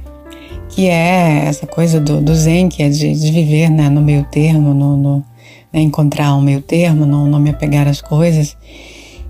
que 0.68 0.86
é 0.86 1.44
essa 1.46 1.66
coisa 1.66 2.00
do, 2.00 2.20
do 2.20 2.34
zen, 2.34 2.68
que 2.68 2.82
é 2.82 2.88
de, 2.88 3.12
de 3.12 3.32
viver 3.32 3.70
né, 3.70 3.88
no 3.88 4.00
meio 4.00 4.24
termo, 4.30 4.72
no, 4.74 4.96
no 4.96 5.24
né, 5.72 5.80
encontrar 5.80 6.34
um 6.34 6.40
meio 6.40 6.60
termo, 6.60 7.04
não, 7.06 7.26
não 7.26 7.38
me 7.38 7.50
apegar 7.50 7.88
às 7.88 8.00
coisas. 8.00 8.56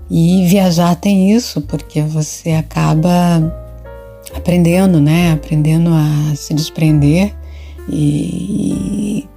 E 0.09 0.45
viajar 0.45 0.95
tem 0.95 1.31
isso, 1.31 1.61
porque 1.61 2.01
você 2.01 2.51
acaba 2.51 3.53
aprendendo, 4.35 5.01
né? 5.01 5.33
Aprendendo 5.33 5.89
a 5.91 6.35
se 6.35 6.53
desprender 6.53 7.33
e, 7.89 9.23
e 9.23 9.27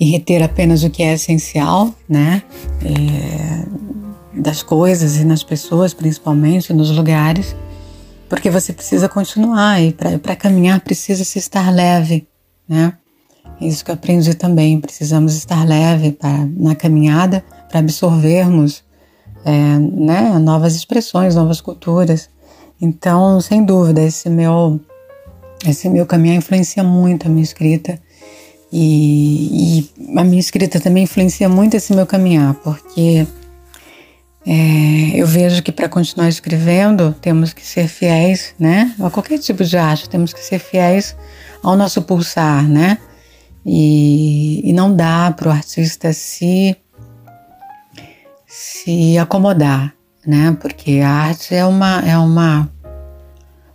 reter 0.00 0.42
apenas 0.42 0.82
o 0.82 0.90
que 0.90 1.02
é 1.02 1.14
essencial, 1.14 1.94
né? 2.08 2.42
É, 2.84 4.40
das 4.40 4.62
coisas 4.62 5.16
e 5.16 5.24
nas 5.24 5.42
pessoas, 5.42 5.94
principalmente, 5.94 6.72
nos 6.72 6.90
lugares, 6.90 7.54
porque 8.28 8.50
você 8.50 8.72
precisa 8.72 9.08
continuar 9.08 9.80
e 9.80 9.92
para 9.92 10.34
caminhar 10.34 10.80
precisa 10.80 11.24
se 11.24 11.38
estar 11.38 11.72
leve, 11.72 12.26
né? 12.68 12.94
Isso 13.60 13.84
que 13.84 13.90
eu 13.90 13.94
aprendi 13.94 14.34
também, 14.34 14.80
precisamos 14.80 15.34
estar 15.34 15.64
leve 15.64 16.12
pra, 16.12 16.46
na 16.56 16.74
caminhada 16.74 17.44
para 17.68 17.78
absorvermos 17.78 18.82
é, 19.44 19.78
né, 19.78 20.38
novas 20.38 20.74
expressões, 20.74 21.34
novas 21.34 21.60
culturas. 21.60 22.28
Então, 22.80 23.40
sem 23.40 23.64
dúvida, 23.64 24.02
esse 24.02 24.28
meu, 24.28 24.80
esse 25.66 25.88
meu 25.88 26.06
caminho 26.06 26.34
influencia 26.34 26.82
muito 26.82 27.26
a 27.26 27.30
minha 27.30 27.42
escrita. 27.42 28.00
E, 28.76 29.78
e 29.78 30.18
a 30.18 30.24
minha 30.24 30.40
escrita 30.40 30.80
também 30.80 31.04
influencia 31.04 31.48
muito 31.48 31.76
esse 31.76 31.94
meu 31.94 32.04
caminhar, 32.04 32.54
porque 32.54 33.24
é, 34.44 35.12
eu 35.14 35.28
vejo 35.28 35.62
que 35.62 35.70
para 35.70 35.88
continuar 35.88 36.28
escrevendo 36.28 37.14
temos 37.20 37.52
que 37.52 37.64
ser 37.64 37.86
fiéis, 37.86 38.52
né? 38.58 38.92
A 38.98 39.08
qualquer 39.10 39.38
tipo 39.38 39.62
de 39.62 39.76
arte, 39.76 40.08
temos 40.08 40.32
que 40.32 40.40
ser 40.40 40.58
fiéis 40.58 41.14
ao 41.62 41.76
nosso 41.76 42.02
pulsar, 42.02 42.68
né? 42.68 42.98
E, 43.64 44.68
e 44.68 44.72
não 44.72 44.92
dá 44.92 45.30
para 45.30 45.50
o 45.50 45.52
artista 45.52 46.12
se, 46.12 46.76
se 48.44 49.16
acomodar, 49.18 49.94
né? 50.26 50.56
Porque 50.60 50.98
a 50.98 51.10
arte 51.10 51.54
é 51.54 51.64
uma, 51.64 52.00
é 52.00 52.18
uma. 52.18 52.68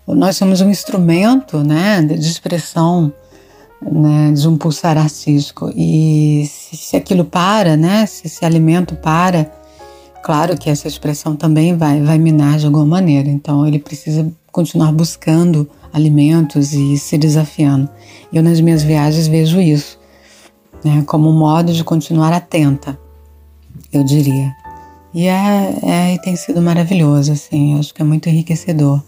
Nós 0.06 0.36
somos 0.36 0.60
um 0.60 0.70
instrumento, 0.70 1.64
né, 1.64 2.02
de 2.02 2.28
expressão, 2.28 3.14
né, 3.82 4.32
de 4.32 4.48
um 4.48 4.58
pulsar 4.58 4.98
artístico. 4.98 5.72
E 5.76 6.46
se, 6.48 6.78
se 6.78 6.96
aquilo 6.96 7.26
para, 7.26 7.78
né, 7.78 8.06
se 8.06 8.28
esse 8.28 8.44
alimento 8.44 8.96
para, 8.96 9.52
claro 10.24 10.58
que 10.58 10.70
essa 10.70 10.88
expressão 10.88 11.36
também 11.36 11.76
vai, 11.76 12.02
vai 12.02 12.18
minar 12.18 12.58
de 12.58 12.66
alguma 12.66 12.86
maneira. 12.86 13.30
Então 13.30 13.66
ele 13.66 13.80
precisa 13.80 14.32
continuar 14.52 14.92
buscando 14.92 15.70
alimentos 15.94 16.74
e 16.74 16.98
se 16.98 17.18
desafiando. 17.18 17.90
Eu 18.32 18.44
nas 18.44 18.60
minhas 18.60 18.84
viagens 18.84 19.28
vejo 19.28 19.60
isso, 19.60 20.00
né, 20.84 21.04
como 21.08 21.30
um 21.30 21.38
modo 21.38 21.74
de 21.74 21.84
continuar 21.84 22.32
atenta, 22.34 23.00
eu 23.92 24.04
diria. 24.04 24.54
E 25.14 25.26
é, 25.26 25.76
é 25.84 26.14
e 26.14 26.22
tem 26.22 26.36
sido 26.36 26.62
maravilhoso, 26.62 27.32
assim, 27.32 27.80
acho 27.80 27.94
que 27.94 28.02
é 28.02 28.06
muito 28.06 28.30
enriquecedor, 28.30 29.02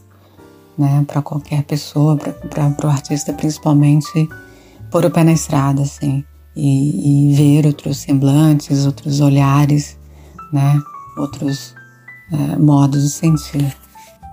né, 0.75 1.03
para 1.05 1.21
qualquer 1.21 1.63
pessoa, 1.63 2.17
para 2.17 2.87
o 2.87 2.89
artista 2.89 3.31
principalmente, 3.31 4.27
pôr 4.91 5.05
o 5.05 5.11
pé 5.11 5.23
na 5.23 5.31
estrada, 5.33 5.81
assim, 5.81 6.23
e, 6.55 7.31
e 7.31 7.35
ver 7.35 7.65
outros 7.65 7.99
semblantes, 7.99 8.85
outros 8.85 9.21
olhares, 9.21 9.97
né, 10.51 10.79
outros 11.17 11.73
é, 12.31 12.57
modos 12.57 13.03
de 13.03 13.09
sentir. 13.09 13.75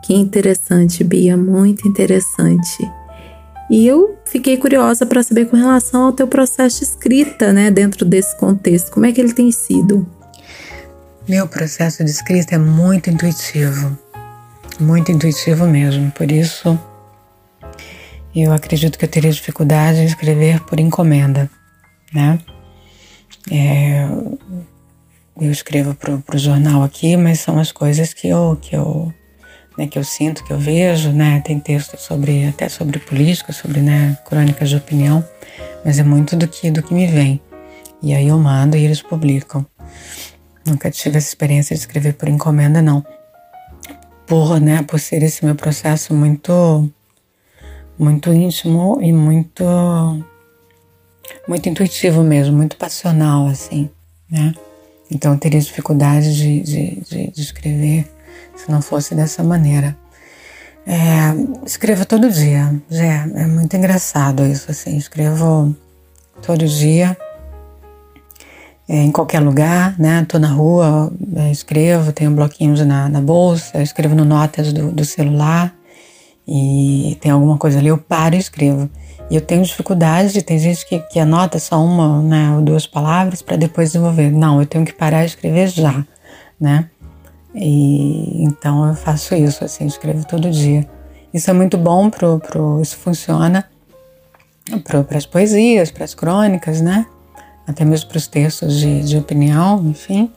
Que 0.05 0.15
interessante, 0.15 1.05
Bia, 1.05 1.37
muito 1.37 1.87
interessante. 1.87 2.91
E 3.71 3.87
eu 3.87 4.19
fiquei 4.25 4.57
curiosa 4.57 5.05
para 5.05 5.23
saber 5.23 5.47
com 5.47 5.57
relação 5.57 6.07
ao 6.07 6.13
teu 6.13 6.27
processo 6.27 6.79
de 6.79 6.85
escrita, 6.85 7.53
né, 7.53 7.71
dentro 7.71 8.05
desse 8.05 8.37
contexto, 8.37 8.91
como 8.91 9.07
é 9.07 9.13
que 9.13 9.21
ele 9.21 9.33
tem 9.33 9.53
sido? 9.53 10.07
Meu 11.29 11.47
processo 11.47 12.03
de 12.03 12.11
escrita 12.11 12.55
é 12.55 12.59
muito 12.59 13.11
intuitivo, 13.11 13.97
muito 14.81 15.13
intuitivo 15.13 15.67
mesmo. 15.67 16.11
Por 16.13 16.33
isso, 16.33 16.79
eu 18.35 18.53
acredito 18.53 18.99
que 18.99 19.05
eu 19.05 19.09
teria 19.09 19.31
dificuldade 19.31 20.01
em 20.01 20.05
escrever 20.05 20.61
por 20.65 20.79
encomenda, 20.79 21.51
né? 22.13 22.39
É, 23.51 24.07
eu 25.41 25.51
escrevo 25.51 25.95
para 25.95 26.15
o 26.35 26.39
jornal 26.39 26.83
aqui, 26.83 27.17
mas 27.17 27.41
são 27.41 27.59
as 27.59 27.73
coisas 27.73 28.13
que 28.13 28.29
eu, 28.29 28.59
que 28.61 28.75
eu, 28.77 29.13
né, 29.77 29.87
que 29.87 29.99
eu 29.99 30.05
sinto, 30.05 30.45
que 30.45 30.53
eu 30.53 30.59
vejo, 30.59 31.11
né? 31.11 31.41
Tem 31.45 31.59
textos 31.59 32.01
sobre 32.01 32.47
até 32.47 32.69
sobre 32.69 32.99
política, 32.99 33.53
sobre 33.53 33.81
né, 33.81 34.19
crônicas 34.27 34.69
de 34.69 34.77
opinião, 34.77 35.25
mas 35.85 35.99
é 35.99 36.03
muito 36.03 36.37
do 36.37 36.47
que 36.47 36.71
do 36.71 36.83
que 36.83 36.93
me 36.93 37.07
vem. 37.07 37.41
E 38.03 38.15
aí 38.15 38.29
eu 38.29 38.39
mando 38.39 38.77
e 38.77 38.85
eles 38.85 39.03
publicam. 39.03 39.67
Nunca 40.67 40.91
tive 40.91 41.17
essa 41.17 41.29
experiência 41.29 41.75
de 41.75 41.81
escrever 41.81 42.15
por 42.15 42.29
encomenda, 42.29 42.83
não. 42.83 43.05
Por, 44.27 44.61
né, 44.61 44.83
por 44.83 45.01
ser 45.01 45.23
esse 45.23 45.45
meu 45.45 45.55
processo 45.55 46.13
muito 46.13 46.93
muito 47.99 48.33
íntimo 48.33 48.99
e 49.03 49.13
muito 49.13 49.65
muito 51.47 51.69
intuitivo 51.69 52.23
mesmo, 52.23 52.57
muito 52.57 52.77
passional 52.77 53.47
assim, 53.47 53.91
né? 54.31 54.55
Então 55.11 55.33
eu 55.33 55.39
teria 55.39 55.61
dificuldade 55.61 56.35
de, 56.35 56.61
de, 56.61 57.01
de, 57.01 57.31
de 57.31 57.41
escrever 57.41 58.07
se 58.55 58.71
não 58.71 58.83
fosse 58.83 59.15
dessa 59.15 59.43
maneira. 59.43 59.97
É, 60.87 61.67
escrevo 61.67 62.07
todo 62.07 62.31
dia, 62.31 62.75
Zé, 62.93 63.31
é 63.35 63.47
muito 63.47 63.77
engraçado 63.77 64.47
isso, 64.47 64.71
assim, 64.71 64.97
escrevo 64.97 65.77
todo 66.41 66.67
dia, 66.67 67.17
é, 68.89 69.03
em 69.03 69.13
qualquer 69.13 69.41
lugar, 69.41 69.99
né, 69.99 70.25
tô 70.27 70.39
na 70.39 70.49
rua, 70.49 71.13
escrevo, 71.53 72.11
tenho 72.11 72.31
bloquinhos 72.31 72.81
na, 72.87 73.07
na 73.07 73.21
bolsa, 73.21 73.83
escrevo 73.83 74.15
no 74.15 74.25
notas 74.25 74.73
do, 74.73 74.91
do 74.91 75.05
celular, 75.05 75.75
e 76.51 77.19
tem 77.21 77.31
alguma 77.31 77.59
coisa 77.59 77.79
ali, 77.79 77.89
eu 77.89 77.99
paro 77.99 78.35
e 78.35 78.39
escrevo. 78.39 78.89
E 79.31 79.35
eu 79.35 79.41
tenho 79.43 79.63
dificuldade, 79.63 80.41
tem 80.41 80.59
gente 80.59 80.87
que, 80.87 80.99
que 81.01 81.21
anota 81.21 81.59
só 81.59 81.85
uma 81.85 82.23
né, 82.23 82.57
ou 82.57 82.63
duas 82.63 82.87
palavras 82.87 83.43
para 83.43 83.57
depois 83.57 83.91
desenvolver. 83.91 84.31
Não, 84.31 84.59
eu 84.59 84.67
tenho 84.67 84.87
que 84.87 84.95
parar 84.95 85.25
e 85.25 85.27
escrever 85.27 85.69
já, 85.69 86.07
né? 86.59 86.89
E 87.55 88.43
então 88.45 88.89
eu 88.89 88.95
faço 88.95 89.35
isso, 89.35 89.63
assim, 89.63 89.85
escrevo 89.87 90.27
todo 90.27 90.51
dia. 90.51 90.89
Isso 91.35 91.51
é 91.51 91.53
muito 91.53 91.77
bom 91.77 92.09
pro, 92.09 92.41
pro 92.41 92.81
isso 92.81 92.97
funciona 92.97 93.69
para 94.85 95.19
as 95.19 95.27
poesias, 95.27 95.91
para 95.91 96.05
as 96.05 96.15
crônicas, 96.15 96.81
né? 96.81 97.05
Até 97.67 97.85
mesmo 97.85 98.09
para 98.09 98.17
os 98.17 98.27
textos 98.27 98.79
de, 98.79 99.03
de 99.03 99.19
opinião, 99.19 99.85
enfim. 99.87 100.33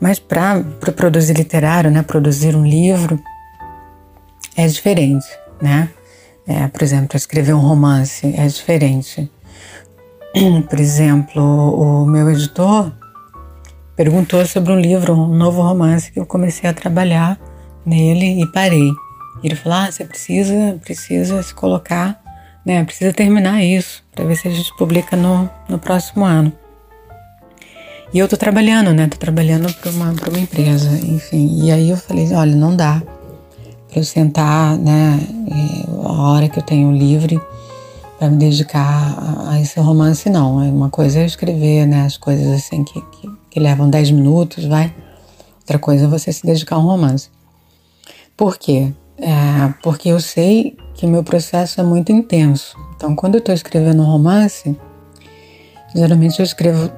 Mas 0.00 0.20
para 0.20 0.62
produzir 0.94 1.34
literário, 1.34 1.90
né? 1.90 2.02
Produzir 2.02 2.54
um 2.54 2.64
livro 2.64 3.20
é 4.56 4.66
diferente, 4.66 5.26
né? 5.60 5.90
É, 6.46 6.68
por 6.68 6.82
exemplo, 6.82 7.16
escrever 7.16 7.54
um 7.54 7.60
romance 7.60 8.26
é 8.36 8.46
diferente. 8.46 9.30
Por 10.68 10.80
exemplo, 10.80 11.42
o 11.42 12.04
meu 12.04 12.28
editor 12.30 12.92
perguntou 13.96 14.44
sobre 14.44 14.72
um 14.72 14.78
livro, 14.78 15.14
um 15.14 15.34
novo 15.34 15.62
romance 15.62 16.10
que 16.10 16.18
eu 16.18 16.26
comecei 16.26 16.68
a 16.68 16.74
trabalhar 16.74 17.38
nele 17.86 18.42
e 18.42 18.46
parei. 18.52 18.90
Ele 19.42 19.54
falou: 19.54 19.78
ah, 19.78 19.90
você 19.90 20.04
precisa, 20.04 20.78
precisa 20.82 21.42
se 21.42 21.54
colocar, 21.54 22.20
né? 22.66 22.84
Precisa 22.84 23.12
terminar 23.12 23.62
isso 23.62 24.04
para 24.14 24.24
ver 24.24 24.36
se 24.36 24.48
a 24.48 24.50
gente 24.50 24.76
publica 24.76 25.16
no, 25.16 25.48
no 25.68 25.78
próximo 25.78 26.24
ano. 26.24 26.52
E 28.12 28.18
eu 28.18 28.28
tô 28.28 28.36
trabalhando, 28.36 28.92
né? 28.92 29.06
Tô 29.06 29.16
trabalhando 29.16 29.72
para 29.74 29.90
uma, 29.90 30.10
uma 30.10 30.38
empresa, 30.38 30.90
enfim. 30.98 31.64
E 31.64 31.70
aí 31.70 31.90
eu 31.90 31.96
falei: 31.96 32.32
olha, 32.34 32.54
não 32.54 32.74
dá 32.74 33.02
para 33.94 34.00
eu 34.00 34.04
sentar, 34.04 34.76
né, 34.76 35.20
a 36.02 36.32
hora 36.32 36.48
que 36.48 36.58
eu 36.58 36.62
tenho 36.64 36.90
livre 36.90 37.40
para 38.18 38.28
me 38.28 38.36
dedicar 38.36 39.46
a, 39.48 39.60
esse 39.60 39.78
romance, 39.78 40.28
não. 40.28 40.60
É 40.60 40.68
uma 40.68 40.90
coisa 40.90 41.20
é 41.20 41.24
escrever, 41.24 41.86
né, 41.86 42.02
as 42.02 42.16
coisas 42.16 42.48
assim 42.48 42.82
que, 42.82 43.00
que, 43.00 43.30
que 43.50 43.60
levam 43.60 43.88
10 43.88 44.10
minutos, 44.10 44.64
vai. 44.64 44.92
Outra 45.60 45.78
coisa 45.78 46.06
é 46.06 46.08
você 46.08 46.32
se 46.32 46.44
dedicar 46.44 46.74
a 46.74 46.80
um 46.80 46.86
romance. 46.86 47.30
Por 48.36 48.58
quê? 48.58 48.92
É, 49.16 49.72
porque 49.80 50.08
eu 50.08 50.18
sei 50.18 50.76
que 50.94 51.06
o 51.06 51.08
meu 51.08 51.22
processo 51.22 51.80
é 51.80 51.84
muito 51.84 52.10
intenso. 52.10 52.76
Então, 52.96 53.14
quando 53.14 53.36
eu 53.36 53.38
estou 53.38 53.54
escrevendo 53.54 54.02
um 54.02 54.06
romance, 54.06 54.76
geralmente 55.94 56.40
eu 56.40 56.44
escrevo 56.44 56.90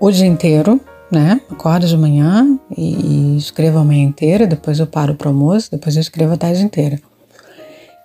o 0.00 0.10
dia 0.10 0.26
inteiro, 0.26 0.80
né? 1.10 1.40
Acordo 1.50 1.86
de 1.86 1.96
manhã 1.96 2.58
e, 2.76 3.36
escrevo 3.36 3.78
a 3.78 3.84
manhã 3.84 4.04
inteira, 4.04 4.46
depois 4.46 4.78
eu 4.78 4.86
paro 4.86 5.14
para 5.14 5.28
almoço, 5.28 5.70
depois 5.70 5.96
eu 5.96 6.00
escrevo 6.00 6.34
a 6.34 6.36
tarde 6.36 6.62
inteira. 6.62 7.00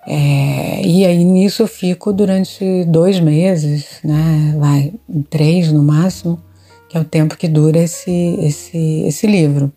É, 0.07 0.81
e 0.85 1.05
aí 1.05 1.23
nisso 1.23 1.61
eu 1.61 1.67
fico 1.67 2.11
durante 2.11 2.85
dois 2.85 3.19
meses, 3.19 3.99
né? 4.03 4.55
Vai, 4.57 4.93
três 5.29 5.71
no 5.71 5.83
máximo, 5.83 6.41
que 6.89 6.97
é 6.97 6.99
o 6.99 7.05
tempo 7.05 7.37
que 7.37 7.47
dura 7.47 7.79
esse, 7.79 8.37
esse, 8.41 9.03
esse 9.05 9.27
livro. 9.27 9.71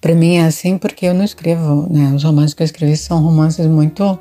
Para 0.00 0.14
mim 0.14 0.36
é 0.36 0.44
assim 0.44 0.78
porque 0.78 1.06
eu 1.06 1.14
não 1.14 1.24
escrevo, 1.24 1.86
né? 1.90 2.12
Os 2.14 2.24
romances 2.24 2.54
que 2.54 2.62
eu 2.62 2.64
escrevi 2.64 2.96
são 2.96 3.22
romances 3.22 3.66
muito 3.66 4.18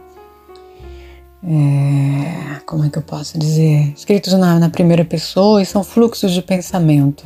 é, 1.43 2.59
como 2.65 2.85
é 2.85 2.89
que 2.89 2.97
eu 2.97 3.01
posso 3.01 3.37
dizer, 3.37 3.93
escritos 3.95 4.33
na, 4.33 4.59
na, 4.59 4.69
primeira 4.69 5.03
pessoa 5.03 5.61
e 5.61 5.65
são 5.65 5.83
fluxos 5.83 6.31
de 6.31 6.41
pensamento. 6.41 7.23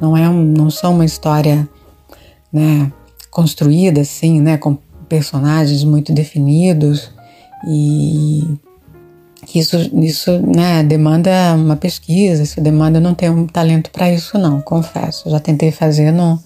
Não 0.00 0.16
é 0.16 0.28
um, 0.28 0.42
não 0.42 0.70
são 0.70 0.94
uma 0.94 1.04
história, 1.04 1.68
né, 2.52 2.90
construída 3.30 4.00
assim, 4.00 4.40
né, 4.40 4.56
com 4.56 4.78
personagens 5.08 5.84
muito 5.84 6.12
definidos 6.12 7.10
e 7.66 8.58
isso, 9.54 9.76
isso, 10.02 10.32
né, 10.40 10.82
demanda 10.82 11.30
uma 11.54 11.76
pesquisa, 11.76 12.42
isso 12.42 12.60
demanda, 12.60 12.98
eu 12.98 13.02
não 13.02 13.14
tenho 13.14 13.32
um 13.32 13.46
talento 13.46 13.90
para 13.90 14.10
isso 14.12 14.38
não, 14.38 14.60
confesso. 14.60 15.28
Já 15.30 15.40
tentei 15.40 15.70
fazer, 15.70 16.10
não, 16.10 16.38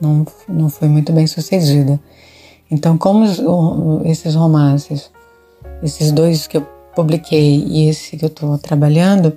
não, 0.00 0.26
não 0.48 0.68
foi 0.68 0.88
muito 0.88 1.12
bem 1.12 1.26
sucedida. 1.26 2.00
Então, 2.70 2.96
como 2.96 3.24
os, 3.24 3.40
esses 4.04 4.34
romances 4.34 5.10
esses 5.82 6.12
dois 6.12 6.46
que 6.46 6.56
eu 6.56 6.66
publiquei 6.94 7.64
e 7.66 7.88
esse 7.88 8.16
que 8.16 8.24
eu 8.24 8.28
estou 8.28 8.58
trabalhando 8.58 9.36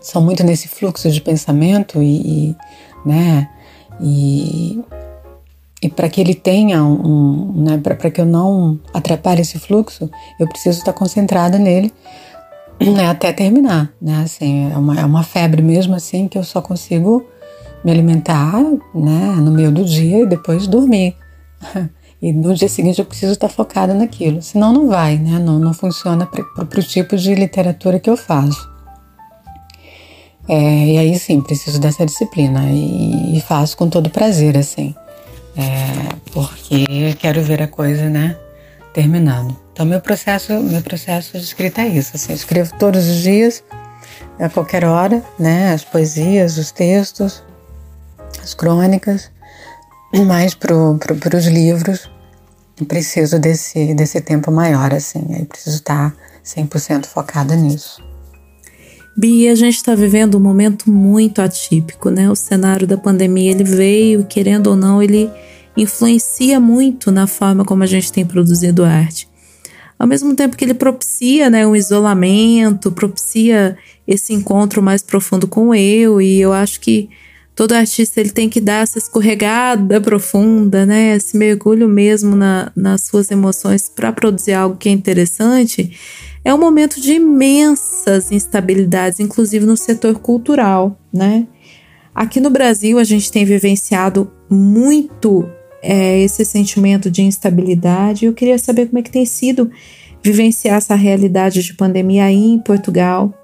são 0.00 0.22
muito 0.22 0.44
nesse 0.44 0.68
fluxo 0.68 1.10
de 1.10 1.20
pensamento 1.20 2.02
e, 2.02 2.50
e 2.50 2.56
né 3.04 3.48
e, 4.00 4.80
e 5.82 5.88
para 5.88 6.08
que 6.08 6.20
ele 6.20 6.34
tenha 6.34 6.84
um, 6.84 7.52
né 7.56 7.78
para 7.78 8.10
que 8.10 8.20
eu 8.20 8.26
não 8.26 8.78
atrapalhe 8.92 9.40
esse 9.40 9.58
fluxo 9.58 10.10
eu 10.38 10.46
preciso 10.48 10.78
estar 10.78 10.92
concentrada 10.92 11.58
nele 11.58 11.92
né, 12.80 13.08
até 13.08 13.32
terminar 13.32 13.92
né 14.00 14.22
assim 14.24 14.70
é 14.72 14.76
uma, 14.76 15.00
é 15.00 15.04
uma 15.04 15.22
febre 15.22 15.62
mesmo 15.62 15.94
assim 15.94 16.28
que 16.28 16.38
eu 16.38 16.44
só 16.44 16.60
consigo 16.62 17.26
me 17.84 17.90
alimentar 17.90 18.62
né 18.94 19.34
no 19.36 19.50
meio 19.50 19.72
do 19.72 19.84
dia 19.84 20.22
e 20.22 20.26
depois 20.26 20.66
dormir 20.66 21.16
E 22.20 22.32
no 22.32 22.52
dia 22.54 22.68
seguinte 22.68 22.98
eu 22.98 23.04
preciso 23.04 23.32
estar 23.32 23.48
focada 23.48 23.94
naquilo, 23.94 24.42
senão 24.42 24.72
não 24.72 24.88
vai, 24.88 25.16
né? 25.16 25.38
Não, 25.38 25.58
não 25.58 25.72
funciona 25.72 26.26
para 26.26 26.80
o 26.80 26.82
tipo 26.82 27.16
de 27.16 27.34
literatura 27.34 28.00
que 28.00 28.10
eu 28.10 28.16
faço. 28.16 28.68
É, 30.48 30.86
e 30.86 30.98
aí 30.98 31.18
sim, 31.18 31.42
preciso 31.42 31.78
dessa 31.78 32.06
disciplina 32.06 32.64
e, 32.70 33.36
e 33.36 33.40
faço 33.42 33.76
com 33.76 33.88
todo 33.88 34.08
prazer, 34.08 34.56
assim, 34.56 34.94
é, 35.54 36.14
porque 36.32 36.86
quero 37.18 37.42
ver 37.42 37.60
a 37.60 37.68
coisa, 37.68 38.08
né, 38.08 38.34
terminando. 38.94 39.54
Então 39.74 39.84
meu 39.84 40.00
processo, 40.00 40.54
meu 40.54 40.80
processo 40.80 41.36
de 41.36 41.44
escrita 41.44 41.82
é 41.82 41.88
isso, 41.88 42.12
assim, 42.14 42.32
escrevo 42.32 42.72
todos 42.78 43.06
os 43.06 43.16
dias, 43.16 43.62
a 44.40 44.48
qualquer 44.48 44.86
hora, 44.86 45.22
né, 45.38 45.74
as 45.74 45.84
poesias, 45.84 46.56
os 46.56 46.72
textos, 46.72 47.42
as 48.42 48.54
crônicas, 48.54 49.30
mas 50.12 50.54
para 50.54 50.74
pro, 50.74 51.38
os 51.38 51.46
livros 51.46 52.10
preciso 52.86 53.38
desse, 53.38 53.94
desse 53.94 54.20
tempo 54.20 54.50
maior, 54.50 54.94
assim, 54.94 55.24
aí 55.34 55.44
preciso 55.44 55.76
estar 55.76 56.14
100% 56.44 57.06
focada 57.06 57.56
nisso. 57.56 58.02
Bia, 59.16 59.50
a 59.52 59.56
gente 59.56 59.74
está 59.74 59.94
vivendo 59.94 60.36
um 60.36 60.40
momento 60.40 60.88
muito 60.88 61.42
atípico, 61.42 62.08
né? 62.08 62.30
O 62.30 62.36
cenário 62.36 62.86
da 62.86 62.96
pandemia 62.96 63.50
ele 63.50 63.64
veio, 63.64 64.24
querendo 64.24 64.68
ou 64.68 64.76
não, 64.76 65.02
ele 65.02 65.28
influencia 65.76 66.60
muito 66.60 67.10
na 67.10 67.26
forma 67.26 67.64
como 67.64 67.82
a 67.82 67.86
gente 67.86 68.12
tem 68.12 68.24
produzido 68.24 68.84
arte. 68.84 69.28
Ao 69.98 70.06
mesmo 70.06 70.36
tempo 70.36 70.56
que 70.56 70.64
ele 70.64 70.74
propicia, 70.74 71.50
né, 71.50 71.66
um 71.66 71.74
isolamento, 71.74 72.92
propicia 72.92 73.76
esse 74.06 74.32
encontro 74.32 74.80
mais 74.80 75.02
profundo 75.02 75.48
com 75.48 75.68
o 75.68 75.74
eu, 75.74 76.22
e 76.22 76.40
eu 76.40 76.52
acho 76.52 76.78
que 76.80 77.10
todo 77.58 77.72
artista 77.72 78.20
ele 78.20 78.30
tem 78.30 78.48
que 78.48 78.60
dar 78.60 78.84
essa 78.84 78.98
escorregada 78.98 80.00
profunda, 80.00 80.86
né? 80.86 81.16
Esse 81.16 81.36
mergulho 81.36 81.88
mesmo 81.88 82.36
na, 82.36 82.70
nas 82.76 83.00
suas 83.00 83.32
emoções 83.32 83.88
para 83.88 84.12
produzir 84.12 84.52
algo 84.52 84.76
que 84.76 84.88
é 84.88 84.92
interessante. 84.92 85.90
é 86.44 86.54
um 86.54 86.58
momento 86.58 87.00
de 87.00 87.14
imensas 87.14 88.30
instabilidades, 88.30 89.18
inclusive 89.18 89.66
no 89.66 89.76
setor 89.76 90.20
cultural, 90.20 90.96
né? 91.12 91.48
Aqui 92.14 92.38
no 92.38 92.48
Brasil, 92.48 92.96
a 92.96 93.02
gente 93.02 93.28
tem 93.32 93.44
vivenciado 93.44 94.30
muito 94.48 95.44
é, 95.82 96.20
esse 96.20 96.44
sentimento 96.44 97.10
de 97.10 97.22
instabilidade. 97.22 98.26
Eu 98.26 98.34
queria 98.34 98.56
saber 98.56 98.86
como 98.86 99.00
é 99.00 99.02
que 99.02 99.10
tem 99.10 99.26
sido 99.26 99.68
vivenciar 100.22 100.76
essa 100.76 100.94
realidade 100.94 101.60
de 101.64 101.74
pandemia 101.74 102.26
aí 102.26 102.36
em 102.36 102.60
Portugal. 102.60 103.34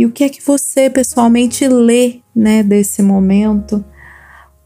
E 0.00 0.06
o 0.06 0.10
que 0.10 0.24
é 0.24 0.30
que 0.30 0.40
você 0.40 0.88
pessoalmente 0.88 1.68
lê, 1.68 2.20
né, 2.34 2.62
desse 2.62 3.02
momento 3.02 3.84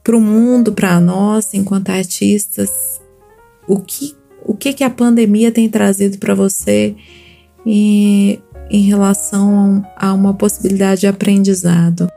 para 0.04 0.16
o 0.16 0.20
mundo, 0.20 0.72
para 0.72 1.00
nós, 1.00 1.52
enquanto 1.54 1.88
artistas? 1.88 3.00
O 3.66 3.80
que 3.80 4.14
o 4.44 4.54
que 4.54 4.72
que 4.72 4.84
a 4.84 4.90
pandemia 4.90 5.50
tem 5.50 5.68
trazido 5.68 6.18
para 6.18 6.36
você 6.36 6.94
em, 7.66 8.40
em 8.70 8.82
relação 8.82 9.84
a 9.96 10.12
uma 10.12 10.34
possibilidade 10.34 11.00
de 11.00 11.08
aprendizado? 11.08 12.08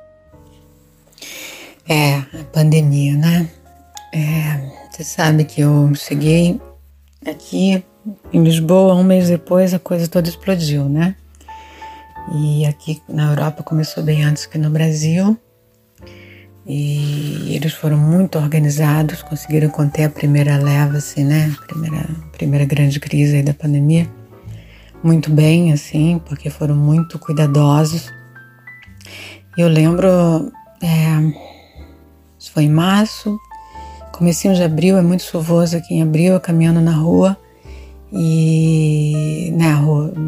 É, 1.90 2.18
a 2.18 2.44
pandemia, 2.54 3.16
né? 3.16 3.50
É, 4.14 4.92
você 4.92 5.04
sabe 5.04 5.44
que 5.44 5.62
eu 5.62 5.92
cheguei 5.96 6.62
aqui 7.26 7.84
em 8.32 8.44
Lisboa, 8.44 8.94
um 8.94 9.04
mês 9.04 9.28
depois 9.28 9.74
a 9.74 9.80
coisa 9.80 10.08
toda 10.08 10.30
explodiu, 10.30 10.88
né? 10.88 11.16
E 12.36 12.66
aqui 12.66 13.02
na 13.08 13.32
Europa 13.32 13.64
começou 13.64 14.04
bem 14.04 14.24
antes 14.24 14.46
que 14.46 14.58
no 14.58 14.70
Brasil. 14.70 15.38
E 16.66 17.56
eles 17.56 17.74
foram 17.74 17.98
muito 17.98 18.38
organizados, 18.38 19.24
conseguiram 19.24 19.70
conter 19.70 20.06
a 20.06 20.10
primeira 20.10 20.58
leva, 20.58 20.98
assim, 20.98 21.24
né? 21.24 21.56
Primeira, 21.66 22.06
primeira 22.34 22.66
grande 22.66 23.00
crise 23.00 23.42
da 23.42 23.54
pandemia. 23.54 24.10
Muito 25.02 25.32
bem, 25.32 25.72
assim, 25.72 26.20
porque 26.26 26.50
foram 26.50 26.76
muito 26.76 27.18
cuidadosos. 27.18 28.12
Eu 29.58 29.70
lembro, 29.70 30.52
é, 30.84 31.34
foi 32.52 32.64
em 32.64 32.70
março, 32.70 33.40
comecinho 34.12 34.54
de 34.54 34.64
abril, 34.64 34.98
é 34.98 35.02
muito 35.02 35.24
chuvoso 35.24 35.78
aqui 35.78 35.94
em 35.94 36.02
abril, 36.02 36.40
caminhando 36.40 36.82
na 36.82 36.92
rua 36.92 37.38
e 38.12 39.52
né, 39.56 39.74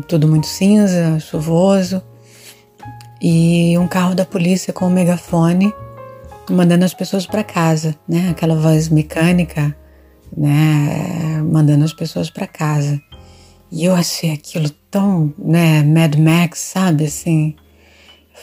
tudo 0.07 0.27
muito 0.27 0.47
cinza, 0.47 1.19
chuvoso 1.19 2.01
e 3.21 3.77
um 3.77 3.87
carro 3.87 4.15
da 4.15 4.25
polícia 4.25 4.73
com 4.73 4.85
um 4.85 4.89
megafone 4.89 5.73
mandando 6.49 6.85
as 6.85 6.93
pessoas 6.93 7.25
para 7.25 7.43
casa, 7.43 7.95
né? 8.07 8.29
Aquela 8.29 8.55
voz 8.55 8.89
mecânica, 8.89 9.75
né? 10.35 11.41
Mandando 11.43 11.85
as 11.85 11.93
pessoas 11.93 12.29
para 12.29 12.47
casa. 12.47 12.99
E 13.71 13.85
eu 13.85 13.93
achei 13.93 14.31
aquilo 14.31 14.69
tão, 14.89 15.33
né? 15.37 15.83
Mad 15.83 16.15
Max, 16.15 16.59
sabe? 16.59 17.05
Assim, 17.05 17.55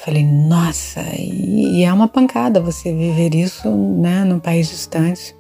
Falei, 0.05 0.25
nossa, 0.25 1.01
e, 1.19 1.79
e, 1.79 1.85
é 1.85 1.93
uma 1.93 2.07
pancada 2.07 2.61
você 2.61 2.93
viver 2.93 3.35
isso, 3.35 3.69
né, 3.71 4.25
num 4.25 4.39
país 4.39 4.69
distante, 4.69 5.35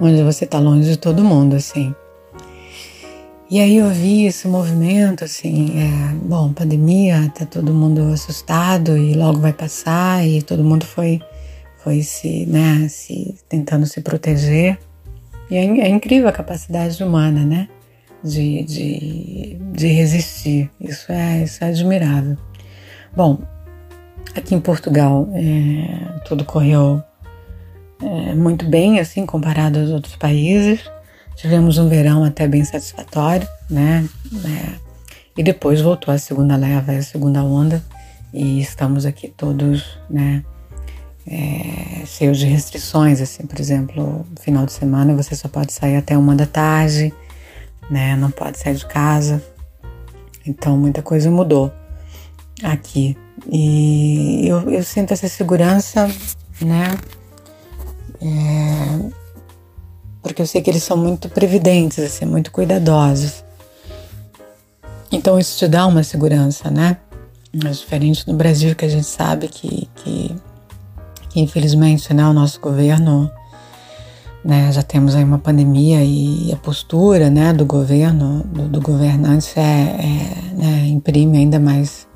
onde 0.00 0.22
você 0.22 0.44
está 0.44 0.58
longe 0.58 0.88
de 0.88 0.96
todo 0.96 1.24
mundo, 1.24 1.56
assim. 1.56 1.94
E 3.48 3.60
aí 3.60 3.76
eu 3.76 3.88
vi 3.90 4.24
esse 4.24 4.48
movimento, 4.48 5.22
assim, 5.22 5.78
é, 5.78 6.14
bom, 6.16 6.52
pandemia, 6.52 7.30
tá 7.32 7.46
todo 7.46 7.72
mundo 7.72 8.12
assustado 8.12 8.98
e 8.98 9.14
logo 9.14 9.38
vai 9.38 9.52
passar 9.52 10.26
e 10.26 10.42
todo 10.42 10.64
mundo 10.64 10.84
foi, 10.84 11.20
foi 11.78 12.02
se, 12.02 12.44
né, 12.46 12.88
se 12.88 13.36
tentando 13.48 13.86
se 13.86 14.00
proteger. 14.00 14.76
E 15.48 15.56
é, 15.56 15.60
é 15.60 15.88
incrível 15.88 16.28
a 16.28 16.32
capacidade 16.32 17.00
humana, 17.04 17.44
né, 17.44 17.68
de, 18.22 18.64
de, 18.64 19.56
de 19.72 19.86
resistir. 19.86 20.68
Isso 20.80 21.12
é, 21.12 21.44
isso 21.44 21.62
é 21.62 21.68
admirável. 21.68 22.36
Bom, 23.14 23.38
aqui 24.34 24.56
em 24.56 24.60
Portugal 24.60 25.28
é, 25.34 26.18
tudo 26.24 26.44
correu 26.44 27.00
é, 28.02 28.34
muito 28.34 28.66
bem, 28.66 28.98
assim, 28.98 29.24
comparado 29.24 29.78
aos 29.78 29.90
outros 29.90 30.16
países. 30.16 30.80
Tivemos 31.36 31.76
um 31.78 31.88
verão 31.88 32.24
até 32.24 32.48
bem 32.48 32.64
satisfatório, 32.64 33.46
né? 33.68 34.08
É, 34.44 34.74
e 35.36 35.42
depois 35.42 35.80
voltou 35.80 36.12
a 36.12 36.18
segunda 36.18 36.56
leva, 36.56 36.92
a 36.92 37.02
segunda 37.02 37.44
onda, 37.44 37.84
e 38.32 38.60
estamos 38.60 39.04
aqui 39.04 39.28
todos, 39.28 39.98
né? 40.08 40.42
É, 41.28 42.06
cheios 42.06 42.38
de 42.38 42.46
restrições, 42.46 43.20
assim, 43.20 43.46
por 43.46 43.60
exemplo, 43.60 44.24
final 44.40 44.64
de 44.64 44.72
semana 44.72 45.14
você 45.14 45.34
só 45.34 45.48
pode 45.48 45.72
sair 45.72 45.96
até 45.96 46.16
uma 46.16 46.34
da 46.34 46.46
tarde, 46.46 47.12
né? 47.90 48.16
Não 48.16 48.30
pode 48.30 48.58
sair 48.58 48.76
de 48.76 48.86
casa. 48.86 49.42
Então 50.46 50.78
muita 50.78 51.02
coisa 51.02 51.30
mudou 51.30 51.72
aqui. 52.62 53.16
E 53.52 54.46
eu, 54.48 54.70
eu 54.70 54.82
sinto 54.82 55.12
essa 55.12 55.28
segurança, 55.28 56.08
né? 56.62 56.96
É, 58.22 59.25
porque 60.26 60.42
eu 60.42 60.46
sei 60.46 60.60
que 60.60 60.68
eles 60.68 60.82
são 60.82 60.96
muito 60.96 61.28
previdentes, 61.28 61.98
assim, 62.00 62.24
muito 62.24 62.50
cuidadosos. 62.50 63.44
Então 65.10 65.38
isso 65.38 65.56
te 65.56 65.68
dá 65.68 65.86
uma 65.86 66.02
segurança, 66.02 66.70
né? 66.70 66.96
Mas 67.62 67.78
diferente 67.78 68.26
no 68.26 68.34
Brasil, 68.34 68.74
que 68.74 68.84
a 68.84 68.88
gente 68.88 69.06
sabe 69.06 69.48
que, 69.48 69.88
que, 69.94 70.36
que 71.30 71.40
infelizmente 71.40 72.12
né, 72.12 72.26
o 72.26 72.32
nosso 72.32 72.60
governo 72.60 73.30
né, 74.44 74.70
já 74.72 74.82
temos 74.82 75.14
aí 75.14 75.24
uma 75.24 75.38
pandemia 75.38 76.02
e 76.04 76.52
a 76.52 76.56
postura 76.56 77.30
né, 77.30 77.52
do 77.52 77.64
governo, 77.64 78.42
do, 78.44 78.68
do 78.68 78.80
governante 78.80 79.58
é, 79.58 79.62
é 79.62 80.54
né, 80.54 80.86
imprime 80.88 81.38
ainda 81.38 81.60
mais 81.60 82.06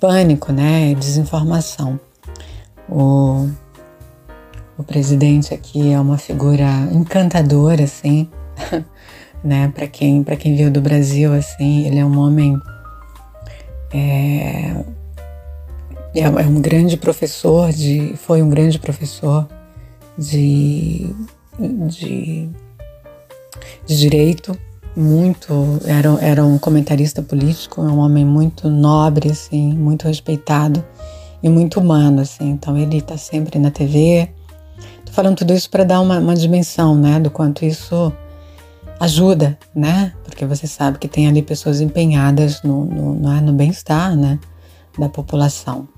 pânico, 0.00 0.52
né? 0.52 0.94
Desinformação. 0.94 1.98
O, 2.88 3.48
o 4.80 4.82
presidente 4.82 5.52
aqui 5.52 5.92
é 5.92 6.00
uma 6.00 6.16
figura 6.16 6.88
encantadora, 6.90 7.84
assim, 7.84 8.28
né? 9.44 9.70
Para 9.74 9.86
quem, 9.86 10.22
para 10.22 10.36
quem 10.36 10.56
veio 10.56 10.70
do 10.70 10.80
Brasil, 10.80 11.32
assim, 11.34 11.86
ele 11.86 11.98
é 11.98 12.04
um 12.04 12.18
homem. 12.18 12.58
É, 13.92 14.84
é, 16.14 16.22
é 16.22 16.46
um 16.46 16.60
grande 16.60 16.96
professor 16.96 17.70
de, 17.72 18.14
foi 18.16 18.42
um 18.42 18.48
grande 18.48 18.78
professor 18.78 19.46
de, 20.16 21.14
de, 21.58 22.48
de 23.86 23.98
direito, 23.98 24.56
muito, 24.96 25.78
era, 25.84 26.08
era 26.20 26.44
um 26.44 26.58
comentarista 26.58 27.22
político, 27.22 27.82
é 27.82 27.84
um 27.84 27.98
homem 27.98 28.24
muito 28.24 28.70
nobre, 28.70 29.30
assim, 29.30 29.74
muito 29.74 30.08
respeitado 30.08 30.82
e 31.42 31.48
muito 31.48 31.80
humano, 31.80 32.22
assim. 32.22 32.50
Então 32.50 32.76
ele 32.78 32.98
está 32.98 33.16
sempre 33.16 33.58
na 33.58 33.70
TV. 33.70 34.28
Tô 35.10 35.14
falando 35.14 35.38
tudo 35.38 35.52
isso 35.52 35.68
para 35.68 35.82
dar 35.82 36.00
uma, 36.00 36.20
uma 36.20 36.36
dimensão, 36.36 36.94
né, 36.94 37.18
do 37.18 37.32
quanto 37.32 37.64
isso 37.64 38.12
ajuda, 39.00 39.58
né? 39.74 40.12
Porque 40.22 40.46
você 40.46 40.68
sabe 40.68 40.98
que 40.98 41.08
tem 41.08 41.26
ali 41.26 41.42
pessoas 41.42 41.80
empenhadas 41.80 42.62
no, 42.62 42.84
no, 42.84 43.14
no, 43.14 43.32
é, 43.32 43.40
no 43.40 43.52
bem-estar, 43.52 44.14
né, 44.14 44.38
da 44.96 45.08
população. 45.08 45.88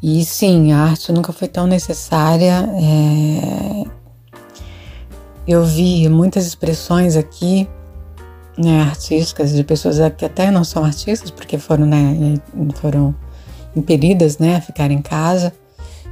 E 0.00 0.24
sim, 0.24 0.70
a 0.70 0.78
arte 0.78 1.10
nunca 1.10 1.32
foi 1.32 1.48
tão 1.48 1.66
necessária. 1.66 2.70
É, 2.80 3.84
eu 5.48 5.64
vi 5.64 6.08
muitas 6.08 6.46
expressões 6.46 7.16
aqui 7.16 7.68
né, 8.56 8.82
artísticas 8.82 9.52
de 9.52 9.64
pessoas 9.64 9.96
que 10.16 10.24
até 10.24 10.52
não 10.52 10.62
são 10.62 10.84
artistas 10.84 11.32
porque 11.32 11.58
foram, 11.58 11.84
né, 11.84 12.36
foram 12.76 13.12
impedidas 13.74 14.38
né, 14.38 14.54
a 14.54 14.60
ficar 14.60 14.88
em 14.92 15.02
casa. 15.02 15.52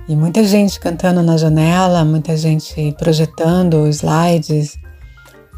E 0.09 0.15
muita 0.15 0.45
gente 0.45 0.79
cantando 0.79 1.23
na 1.23 1.37
janela, 1.37 2.05
muita 2.05 2.37
gente 2.37 2.95
projetando 2.99 3.87
slides 3.89 4.77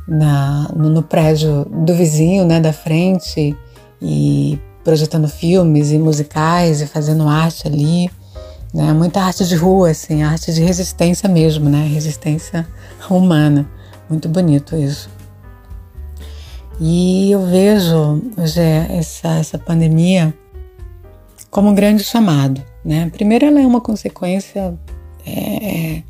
na, 0.07 0.71
no, 0.75 0.89
no 0.89 1.03
prédio 1.03 1.65
do 1.65 1.95
vizinho, 1.95 2.45
né, 2.45 2.61
da 2.61 2.73
frente, 2.73 3.57
e 4.01 4.59
projetando 4.85 5.27
filmes 5.27 5.91
e 5.91 5.99
musicais 5.99 6.81
e 6.81 6.87
fazendo 6.87 7.29
arte 7.29 7.67
ali. 7.67 8.09
Né? 8.73 8.93
Muita 8.93 9.21
arte 9.21 9.45
de 9.45 9.57
rua, 9.57 9.91
assim, 9.91 10.23
arte 10.23 10.53
de 10.53 10.63
resistência 10.63 11.29
mesmo, 11.29 11.69
né? 11.69 11.87
Resistência 11.87 12.67
humana. 13.11 13.69
Muito 14.09 14.29
bonito 14.29 14.77
isso. 14.77 15.11
E 16.79 17.33
eu 17.33 17.47
vejo, 17.47 18.23
José, 18.37 18.87
essa, 18.91 19.29
essa 19.39 19.59
pandemia 19.59 20.33
como 21.51 21.71
um 21.71 21.75
grande 21.75 22.05
chamado. 22.05 22.63
Né? 22.87 23.11
Primeiro, 23.11 23.47
ela 23.47 23.61
é 23.61 23.67
uma 23.67 23.81
consequência 23.81 24.79
é, 25.27 26.03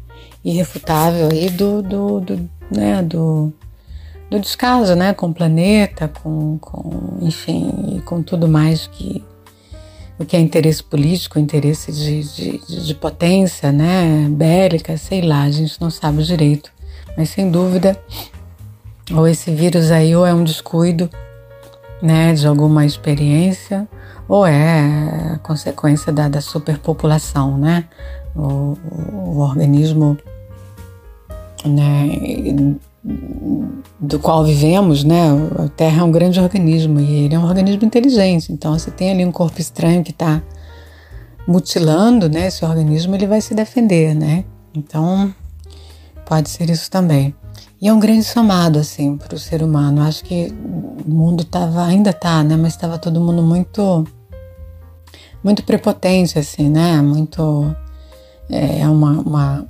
irrefutável 0.44 1.30
aí 1.32 1.48
do, 1.48 1.80
do, 1.80 2.20
do, 2.20 2.50
né, 2.70 3.02
do, 3.02 3.50
do 4.30 4.38
descaso 4.38 4.94
né, 4.94 5.14
com 5.14 5.28
o 5.28 5.34
planeta, 5.34 6.06
com, 6.06 6.58
com, 6.58 7.16
enfim, 7.22 8.02
com 8.04 8.22
tudo 8.22 8.46
mais 8.46 8.86
que 8.86 9.24
o 10.18 10.24
que 10.26 10.36
é 10.36 10.40
interesse 10.40 10.82
político, 10.82 11.38
interesse 11.38 11.90
de, 11.92 12.22
de, 12.58 12.84
de 12.84 12.94
potência, 12.94 13.72
né, 13.72 14.28
bélica, 14.30 14.98
sei 14.98 15.22
lá, 15.22 15.44
a 15.44 15.50
gente 15.50 15.80
não 15.80 15.90
sabe 15.90 16.22
direito. 16.22 16.70
Mas 17.16 17.30
sem 17.30 17.50
dúvida, 17.50 17.98
ou 19.14 19.26
esse 19.26 19.50
vírus 19.50 19.90
aí 19.90 20.14
ou 20.14 20.26
é 20.26 20.34
um 20.34 20.44
descuido, 20.44 21.08
né, 22.02 22.34
de 22.34 22.46
alguma 22.46 22.84
experiência 22.84 23.88
ou 24.28 24.46
é 24.46 25.38
consequência 25.42 26.12
da, 26.12 26.28
da 26.28 26.40
superpopulação, 26.40 27.56
né? 27.56 27.84
O, 28.34 28.76
o, 28.90 29.36
o 29.36 29.38
organismo 29.38 30.18
né, 31.64 32.76
do 34.00 34.18
qual 34.18 34.44
vivemos, 34.44 35.04
né? 35.04 35.28
A 35.58 35.68
Terra 35.68 36.00
é 36.00 36.04
um 36.04 36.10
grande 36.10 36.40
organismo 36.40 37.00
e 37.00 37.24
ele 37.24 37.34
é 37.34 37.38
um 37.38 37.44
organismo 37.44 37.84
inteligente. 37.84 38.52
Então, 38.52 38.78
se 38.78 38.90
tem 38.90 39.12
ali 39.12 39.24
um 39.24 39.32
corpo 39.32 39.60
estranho 39.60 40.02
que 40.02 40.10
está 40.10 40.42
mutilando, 41.46 42.28
né? 42.28 42.48
Esse 42.48 42.64
organismo 42.64 43.14
ele 43.14 43.26
vai 43.26 43.40
se 43.40 43.54
defender, 43.54 44.14
né? 44.14 44.44
Então, 44.74 45.32
pode 46.26 46.50
ser 46.50 46.68
isso 46.68 46.90
também. 46.90 47.34
E 47.80 47.88
é 47.88 47.92
um 47.92 48.00
grande 48.00 48.24
somado 48.24 48.78
assim 48.78 49.16
para 49.16 49.34
o 49.34 49.38
ser 49.38 49.62
humano. 49.62 50.02
Acho 50.02 50.24
que 50.24 50.52
o 51.06 51.10
mundo 51.10 51.44
tava, 51.44 51.84
ainda 51.84 52.12
tá, 52.12 52.42
né? 52.42 52.56
Mas 52.56 52.72
estava 52.72 52.98
todo 52.98 53.20
mundo 53.20 53.42
muito, 53.42 54.04
muito 55.46 55.62
prepotente 55.62 56.40
assim, 56.40 56.68
né? 56.68 57.00
Muito 57.00 57.72
é 58.50 58.88
uma, 58.88 59.12
uma 59.20 59.68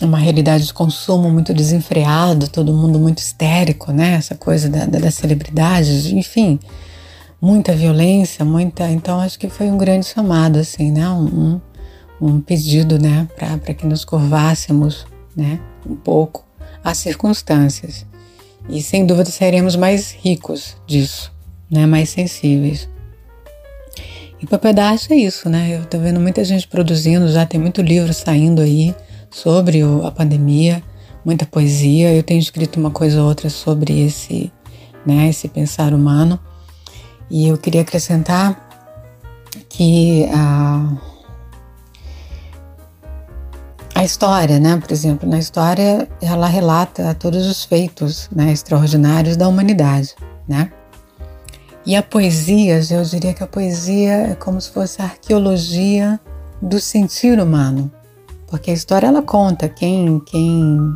uma 0.00 0.18
realidade 0.18 0.66
de 0.66 0.72
consumo 0.72 1.28
muito 1.28 1.52
desenfreado, 1.52 2.46
todo 2.48 2.72
mundo 2.72 3.00
muito 3.00 3.18
histérico, 3.18 3.90
né? 3.90 4.14
Essa 4.14 4.36
coisa 4.36 4.68
da, 4.68 4.86
da, 4.86 5.00
das 5.00 5.14
celebridades, 5.14 6.06
enfim, 6.06 6.60
muita 7.40 7.74
violência, 7.74 8.44
muita. 8.44 8.88
Então 8.88 9.18
acho 9.18 9.36
que 9.36 9.48
foi 9.48 9.68
um 9.72 9.76
grande 9.76 10.06
chamado, 10.06 10.60
assim, 10.60 10.92
né? 10.92 11.08
Um, 11.08 11.60
um 12.20 12.40
pedido, 12.40 12.96
né, 12.96 13.28
para 13.36 13.74
que 13.74 13.86
nos 13.86 14.04
curvássemos, 14.04 15.04
né, 15.36 15.60
um 15.88 15.94
pouco 15.94 16.44
às 16.82 16.98
circunstâncias. 16.98 18.06
E 18.68 18.82
sem 18.82 19.06
dúvida 19.06 19.30
seremos 19.30 19.76
mais 19.76 20.12
ricos 20.12 20.76
disso, 20.86 21.32
né, 21.70 21.86
mais 21.86 22.08
sensíveis. 22.08 22.88
E 24.40 24.46
papel 24.46 24.72
da 24.72 24.90
arte 24.90 25.12
é 25.12 25.16
isso, 25.16 25.48
né? 25.48 25.76
Eu 25.76 25.84
tô 25.84 25.98
vendo 25.98 26.20
muita 26.20 26.44
gente 26.44 26.68
produzindo, 26.68 27.28
já 27.28 27.44
tem 27.44 27.58
muito 27.58 27.82
livro 27.82 28.14
saindo 28.14 28.62
aí 28.62 28.94
sobre 29.30 29.80
a 30.04 30.10
pandemia, 30.12 30.82
muita 31.24 31.44
poesia. 31.44 32.14
Eu 32.14 32.22
tenho 32.22 32.38
escrito 32.38 32.78
uma 32.78 32.90
coisa 32.90 33.20
ou 33.20 33.28
outra 33.28 33.50
sobre 33.50 34.06
esse, 34.06 34.52
né, 35.04 35.28
esse 35.28 35.48
pensar 35.48 35.92
humano. 35.92 36.38
E 37.28 37.48
eu 37.48 37.58
queria 37.58 37.80
acrescentar 37.80 38.68
que 39.68 40.28
a, 40.32 40.96
a 43.96 44.04
história, 44.04 44.60
né, 44.60 44.76
por 44.76 44.92
exemplo, 44.92 45.28
na 45.28 45.38
história 45.38 46.08
ela 46.22 46.46
relata 46.46 47.12
todos 47.14 47.44
os 47.44 47.64
feitos 47.64 48.30
né, 48.34 48.52
extraordinários 48.52 49.36
da 49.36 49.48
humanidade, 49.48 50.14
né? 50.46 50.70
E 51.88 51.96
a 51.96 52.02
poesia, 52.02 52.80
eu 52.90 53.02
diria 53.02 53.32
que 53.32 53.42
a 53.42 53.46
poesia 53.46 54.12
é 54.12 54.34
como 54.34 54.60
se 54.60 54.70
fosse 54.70 55.00
a 55.00 55.06
arqueologia 55.06 56.20
do 56.60 56.78
sentir 56.78 57.40
humano, 57.40 57.90
porque 58.46 58.70
a 58.70 58.74
história 58.74 59.06
ela 59.06 59.22
conta 59.22 59.70
quem 59.70 60.20
quem 60.20 60.92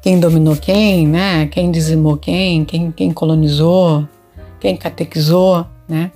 quem 0.00 0.20
dominou 0.20 0.54
quem, 0.54 1.08
né? 1.08 1.48
Quem 1.48 1.72
dizimou 1.72 2.16
quem, 2.16 2.64
quem, 2.64 2.92
quem 2.92 3.10
colonizou, 3.10 4.06
quem 4.60 4.76
catequizou, 4.76 5.66
né? 5.88 6.12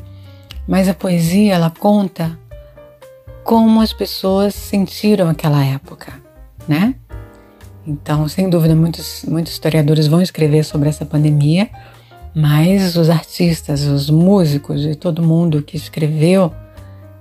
Mas 0.69 0.89
a 0.89 0.95
poesia 0.95 1.55
ela 1.55 1.73
conta 1.77 2.39
como 3.43 3.81
as 3.81 3.93
pessoas 3.93 4.55
sentiram 4.55 5.29
aquela 5.29 5.65
época, 5.65 6.13
né? 6.69 6.95
Então, 7.85 8.29
sem 8.29 8.49
dúvida, 8.49 8.77
muitos, 8.77 9.25
muitos 9.27 9.55
historiadores 9.55 10.07
vão 10.07 10.23
escrever 10.23 10.65
sobre 10.65 10.89
essa 10.89 11.05
pandemia, 11.05 11.69
mas 12.39 12.97
os 12.97 13.09
artistas, 13.09 13.85
os 13.85 14.11
músicos 14.11 14.85
e 14.85 14.95
todo 14.95 15.23
mundo 15.23 15.63
que 15.63 15.75
escreveu 15.75 16.53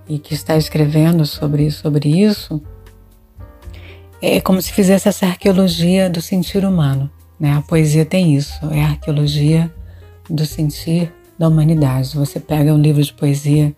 e 0.10 0.20
que 0.20 0.34
está 0.34 0.58
escrevendo 0.58 1.26
sobre, 1.26 1.72
sobre 1.72 2.10
isso 2.10 2.62
é 4.22 4.42
como 4.42 4.62
se 4.62 4.74
fizesse 4.74 5.08
essa 5.08 5.26
arqueologia 5.26 6.10
do 6.10 6.22
sentir 6.22 6.66
humano. 6.66 7.10
Né? 7.40 7.54
A 7.54 7.62
poesia 7.62 8.04
tem 8.04 8.36
isso, 8.36 8.60
é 8.72 8.84
a 8.84 8.88
arqueologia 8.90 9.74
do 10.30 10.46
sentir 10.46 11.14
da 11.40 11.48
humanidade. 11.48 12.14
Você 12.18 12.38
pega 12.38 12.74
um 12.74 12.82
livro 12.82 13.02
de 13.02 13.14
poesia 13.14 13.74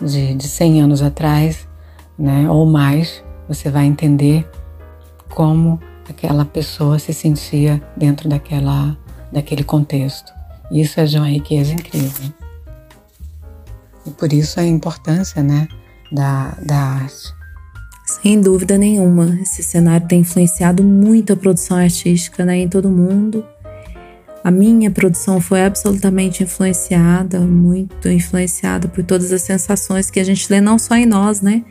de, 0.00 0.34
de 0.34 0.48
100 0.48 0.80
anos 0.80 1.02
atrás, 1.02 1.68
né, 2.18 2.48
ou 2.48 2.64
mais, 2.64 3.22
você 3.46 3.68
vai 3.68 3.84
entender 3.84 4.48
como 5.28 5.78
aquela 6.08 6.46
pessoa 6.46 6.98
se 6.98 7.12
sentia 7.12 7.82
dentro 7.94 8.30
daquela, 8.30 8.96
daquele 9.30 9.62
contexto. 9.62 10.39
Isso 10.70 11.00
é 11.00 11.04
de 11.04 11.16
uma 11.16 11.28
riqueza 11.28 11.72
incrível. 11.72 12.32
E 14.06 14.10
por 14.10 14.32
isso 14.32 14.60
a 14.60 14.64
importância 14.64 15.42
né, 15.42 15.66
da, 16.12 16.56
da 16.64 16.76
arte. 16.76 17.34
Sem 18.06 18.40
dúvida 18.40 18.76
nenhuma, 18.76 19.38
esse 19.40 19.62
cenário 19.62 20.06
tem 20.06 20.20
influenciado 20.20 20.82
muito 20.82 21.32
a 21.32 21.36
produção 21.36 21.76
artística 21.76 22.44
né, 22.44 22.58
em 22.58 22.68
todo 22.68 22.90
mundo. 22.90 23.44
A 24.42 24.50
minha 24.50 24.90
produção 24.90 25.40
foi 25.40 25.62
absolutamente 25.62 26.42
influenciada, 26.42 27.40
muito 27.40 28.08
influenciada 28.08 28.88
por 28.88 29.04
todas 29.04 29.32
as 29.32 29.42
sensações 29.42 30.10
que 30.10 30.18
a 30.18 30.24
gente 30.24 30.50
lê 30.50 30.60
não 30.60 30.78
só 30.78 30.96
em 30.96 31.04
nós, 31.04 31.40
né, 31.40 31.62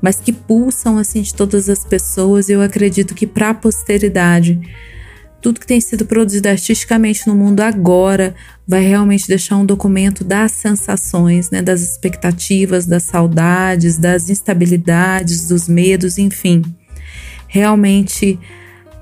mas 0.00 0.20
que 0.20 0.32
pulsam 0.32 0.98
assim 0.98 1.22
de 1.22 1.34
todas 1.34 1.68
as 1.68 1.84
pessoas. 1.84 2.48
Eu 2.48 2.60
acredito 2.60 3.14
que 3.14 3.26
para 3.26 3.50
a 3.50 3.54
posteridade 3.54 4.60
tudo 5.44 5.60
que 5.60 5.66
tem 5.66 5.78
sido 5.78 6.06
produzido 6.06 6.48
artisticamente 6.48 7.26
no 7.26 7.34
mundo 7.34 7.60
agora 7.60 8.34
vai 8.66 8.80
realmente 8.80 9.28
deixar 9.28 9.58
um 9.58 9.66
documento 9.66 10.24
das 10.24 10.52
sensações, 10.52 11.50
né, 11.50 11.60
das 11.60 11.82
expectativas, 11.82 12.86
das 12.86 13.02
saudades, 13.02 13.98
das 13.98 14.30
instabilidades, 14.30 15.46
dos 15.46 15.68
medos, 15.68 16.16
enfim. 16.16 16.62
Realmente 17.46 18.38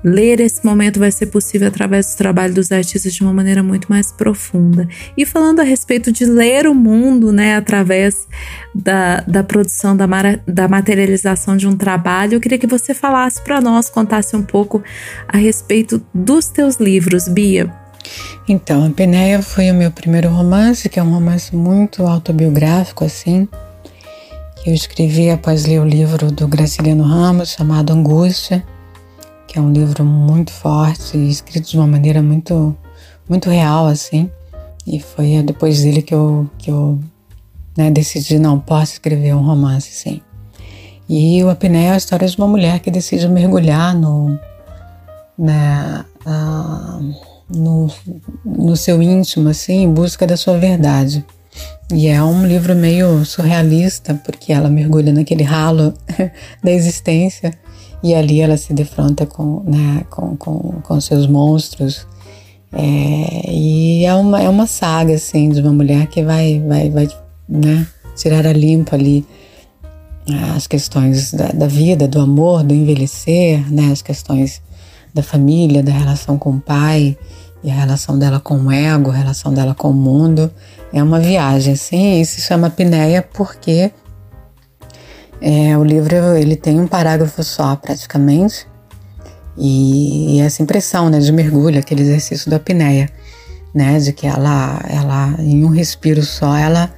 Ler 0.03 0.41
esse 0.41 0.65
momento 0.65 0.99
vai 0.99 1.11
ser 1.11 1.27
possível 1.27 1.69
através 1.69 2.13
do 2.13 2.17
trabalho 2.17 2.53
dos 2.53 2.71
artistas 2.71 3.13
de 3.13 3.23
uma 3.23 3.31
maneira 3.31 3.63
muito 3.63 3.87
mais 3.89 4.11
profunda. 4.11 4.85
E 5.17 5.25
falando 5.25 5.61
a 5.61 5.63
respeito 5.63 6.11
de 6.11 6.25
ler 6.25 6.67
o 6.67 6.75
mundo, 6.75 7.31
né, 7.31 7.55
através 7.55 8.27
da, 8.75 9.21
da 9.21 9.43
produção, 9.43 9.95
da, 9.95 10.05
da 10.45 10.67
materialização 10.67 11.55
de 11.55 11.67
um 11.67 11.77
trabalho, 11.77 12.33
eu 12.33 12.41
queria 12.41 12.57
que 12.57 12.67
você 12.67 12.93
falasse 12.93 13.41
para 13.41 13.61
nós, 13.61 13.89
contasse 13.89 14.35
um 14.35 14.43
pouco 14.43 14.83
a 15.25 15.37
respeito 15.37 16.03
dos 16.13 16.47
teus 16.47 16.75
livros, 16.75 17.29
Bia. 17.29 17.71
Então, 18.49 18.85
a 18.85 18.89
Penéia 18.89 19.41
foi 19.41 19.71
o 19.71 19.73
meu 19.73 19.89
primeiro 19.89 20.27
romance, 20.27 20.89
que 20.89 20.99
é 20.99 21.03
um 21.03 21.13
romance 21.13 21.55
muito 21.55 22.05
autobiográfico, 22.05 23.05
assim, 23.05 23.47
que 24.61 24.69
eu 24.69 24.73
escrevi 24.73 25.29
após 25.29 25.65
ler 25.65 25.79
o 25.79 25.85
livro 25.85 26.29
do 26.29 26.45
Graciliano 26.45 27.03
Ramos, 27.05 27.51
chamado 27.51 27.93
Angústia 27.93 28.61
que 29.53 29.59
é 29.59 29.61
um 29.61 29.71
livro 29.71 30.03
muito 30.03 30.51
forte 30.51 31.15
escrito 31.15 31.69
de 31.69 31.77
uma 31.77 31.85
maneira 31.85 32.23
muito, 32.23 32.75
muito 33.29 33.51
real, 33.51 33.85
assim. 33.85 34.27
E 34.85 34.99
foi 34.99 35.43
depois 35.43 35.83
dele 35.83 36.01
que 36.01 36.13
eu, 36.13 36.49
que 36.57 36.71
eu 36.71 36.99
né, 37.77 37.91
decidi, 37.91 38.39
não, 38.39 38.59
posso 38.59 38.93
escrever 38.93 39.35
um 39.35 39.43
romance, 39.43 39.91
sim. 39.91 40.21
E 41.07 41.43
o 41.43 41.51
Apneia 41.51 41.89
é 41.89 41.91
a 41.91 41.97
história 41.97 42.27
de 42.27 42.35
uma 42.35 42.47
mulher 42.47 42.79
que 42.79 42.89
decide 42.89 43.27
mergulhar 43.27 43.93
no, 43.93 44.39
né, 45.37 46.03
uh, 46.25 47.13
no, 47.55 47.91
no 48.43 48.75
seu 48.75 49.03
íntimo, 49.03 49.49
assim, 49.49 49.83
em 49.83 49.93
busca 49.93 50.25
da 50.25 50.35
sua 50.35 50.57
verdade. 50.57 51.23
E 51.93 52.07
é 52.07 52.23
um 52.23 52.43
livro 52.43 52.73
meio 52.73 53.23
surrealista, 53.23 54.15
porque 54.15 54.51
ela 54.51 54.67
mergulha 54.67 55.13
naquele 55.13 55.43
ralo 55.43 55.93
da 56.63 56.71
existência 56.71 57.53
e 58.03 58.13
ali 58.13 58.41
ela 58.41 58.57
se 58.57 58.73
defronta 58.73 59.25
com, 59.25 59.63
né, 59.65 60.05
com, 60.09 60.35
com, 60.35 60.81
com 60.83 61.01
seus 61.01 61.25
monstros. 61.25 62.05
É, 62.71 63.51
e 63.51 64.05
é 64.05 64.13
uma, 64.13 64.41
é 64.41 64.49
uma 64.49 64.67
saga, 64.67 65.13
assim, 65.13 65.49
de 65.49 65.61
uma 65.61 65.71
mulher 65.71 66.07
que 66.07 66.21
vai, 66.21 66.59
vai, 66.67 66.89
vai 66.89 67.07
né, 67.47 67.87
tirar 68.15 68.45
a 68.45 68.51
limpo 68.51 68.93
ali 68.93 69.25
as 70.55 70.67
questões 70.67 71.33
da, 71.33 71.47
da, 71.47 71.67
vida, 71.67 72.07
do 72.07 72.19
amor, 72.19 72.63
do 72.63 72.73
envelhecer, 72.73 73.71
né, 73.71 73.91
as 73.91 74.01
questões 74.01 74.61
da 75.13 75.21
família, 75.21 75.83
da 75.83 75.91
relação 75.91 76.37
com 76.37 76.51
o 76.51 76.59
pai 76.59 77.17
e 77.63 77.69
a 77.69 77.73
relação 77.73 78.17
dela 78.17 78.39
com 78.39 78.55
o 78.55 78.71
ego, 78.71 79.11
a 79.11 79.15
relação 79.15 79.53
dela 79.53 79.73
com 79.73 79.89
o 79.89 79.93
mundo. 79.93 80.51
É 80.91 81.01
uma 81.01 81.19
viagem, 81.19 81.73
assim, 81.73 82.21
e 82.21 82.25
se 82.25 82.41
chama 82.41 82.69
Pinéia 82.69 83.21
porque 83.33 83.91
é, 85.41 85.77
o 85.77 85.83
livro 85.83 86.15
ele 86.35 86.55
tem 86.55 86.79
um 86.79 86.87
parágrafo 86.87 87.43
só, 87.43 87.75
praticamente, 87.75 88.67
e, 89.57 90.39
essa 90.41 90.63
impressão 90.63 91.09
né, 91.09 91.19
de 91.19 91.31
mergulho, 91.31 91.79
aquele 91.79 92.01
exercício 92.01 92.49
da 92.49 92.57
apneia, 92.57 93.09
né, 93.73 93.99
de 93.99 94.13
que 94.13 94.27
ela, 94.27 94.81
ela, 94.89 95.35
em 95.39 95.63
um 95.63 95.69
respiro 95.69 96.23
só, 96.23 96.55
ela 96.55 96.93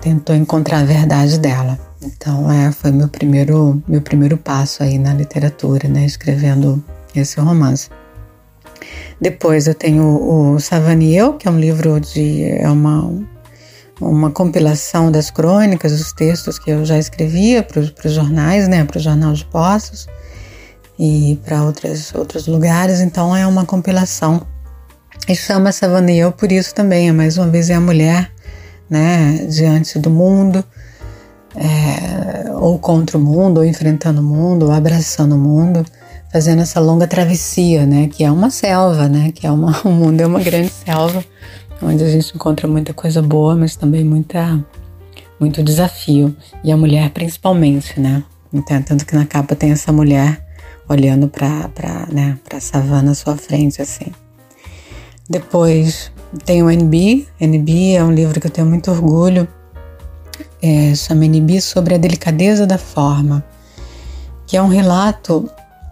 tentou 0.00 0.34
encontrar 0.34 0.80
a 0.80 0.84
verdade 0.84 1.38
dela. 1.38 1.78
Então, 2.02 2.50
é, 2.50 2.70
foi 2.70 2.92
meu 2.92 3.08
primeiro, 3.08 3.82
meu 3.88 4.00
primeiro 4.00 4.36
passo 4.36 4.82
aí 4.82 4.98
na 4.98 5.12
literatura, 5.12 5.88
né, 5.88 6.04
escrevendo 6.04 6.82
esse 7.14 7.40
romance. 7.40 7.90
Depois 9.20 9.66
eu 9.66 9.74
tenho 9.74 10.04
o 10.04 10.60
Savaniel, 10.60 11.34
que 11.34 11.48
é 11.48 11.50
um 11.50 11.58
livro 11.58 11.98
de. 11.98 12.44
é 12.44 12.70
uma, 12.70 13.10
uma 14.00 14.30
compilação 14.30 15.10
das 15.10 15.30
crônicas, 15.30 15.92
dos 15.92 16.12
textos 16.12 16.58
que 16.58 16.70
eu 16.70 16.84
já 16.84 16.98
escrevia 16.98 17.62
para 17.62 17.80
os 17.80 18.12
jornais, 18.12 18.68
né? 18.68 18.84
Para 18.84 18.98
o 18.98 19.00
Jornal 19.00 19.32
de 19.32 19.44
Poços 19.44 20.06
e 20.98 21.38
para 21.44 21.62
outros 21.62 22.46
lugares, 22.46 23.00
então 23.00 23.34
é 23.34 23.46
uma 23.46 23.64
compilação. 23.64 24.46
E 25.28 25.34
chama 25.34 25.72
Savaniel 25.72 26.32
por 26.32 26.50
isso 26.50 26.74
também, 26.74 27.08
é 27.08 27.12
mais 27.12 27.36
uma 27.36 27.48
vez 27.48 27.70
é 27.70 27.74
a 27.74 27.80
mulher, 27.80 28.30
né? 28.88 29.46
Diante 29.48 29.98
do 29.98 30.10
mundo. 30.10 30.64
É, 31.56 32.52
ou 32.52 32.78
contra 32.78 33.16
o 33.16 33.20
mundo, 33.20 33.58
ou 33.58 33.64
enfrentando 33.64 34.20
o 34.20 34.24
mundo, 34.24 34.66
ou 34.66 34.72
abraçando 34.72 35.34
o 35.34 35.38
mundo 35.38 35.84
fazendo 36.32 36.62
essa 36.62 36.80
longa 36.80 37.06
travessia, 37.06 37.86
né? 37.86 38.08
Que 38.08 38.24
é 38.24 38.30
uma 38.30 38.50
selva, 38.50 39.08
né? 39.08 39.32
Que 39.32 39.46
é 39.46 39.50
uma, 39.50 39.80
o 39.84 39.90
mundo 39.90 40.20
é 40.20 40.26
uma 40.26 40.40
grande 40.40 40.70
selva, 40.70 41.24
onde 41.82 42.04
a 42.04 42.08
gente 42.08 42.34
encontra 42.34 42.66
muita 42.66 42.92
coisa 42.92 43.22
boa, 43.22 43.54
mas 43.54 43.76
também 43.76 44.04
muita, 44.04 44.64
muito 45.38 45.62
desafio. 45.62 46.34
E 46.62 46.72
a 46.72 46.76
mulher 46.76 47.10
principalmente, 47.10 47.98
né? 48.00 48.22
Então, 48.52 48.82
tanto 48.82 49.04
que 49.04 49.14
na 49.14 49.26
capa 49.26 49.54
tem 49.54 49.70
essa 49.70 49.92
mulher 49.92 50.44
olhando 50.88 51.28
para 51.28 51.70
né, 52.10 52.38
a 52.52 52.60
savana 52.60 53.12
à 53.12 53.14
sua 53.14 53.36
frente, 53.36 53.82
assim. 53.82 54.06
Depois 55.28 56.10
tem 56.44 56.62
o 56.62 56.70
NB. 56.70 57.26
NB 57.40 57.92
é 57.92 58.02
um 58.02 58.12
livro 58.12 58.40
que 58.40 58.46
eu 58.46 58.50
tenho 58.50 58.66
muito 58.66 58.90
orgulho. 58.90 59.46
É, 60.62 60.94
chama 60.94 61.24
NB 61.26 61.60
sobre 61.60 61.94
a 61.94 61.98
delicadeza 61.98 62.66
da 62.66 62.78
forma, 62.78 63.44
que 64.46 64.56
é 64.56 64.62
um 64.62 64.66
relato 64.66 65.48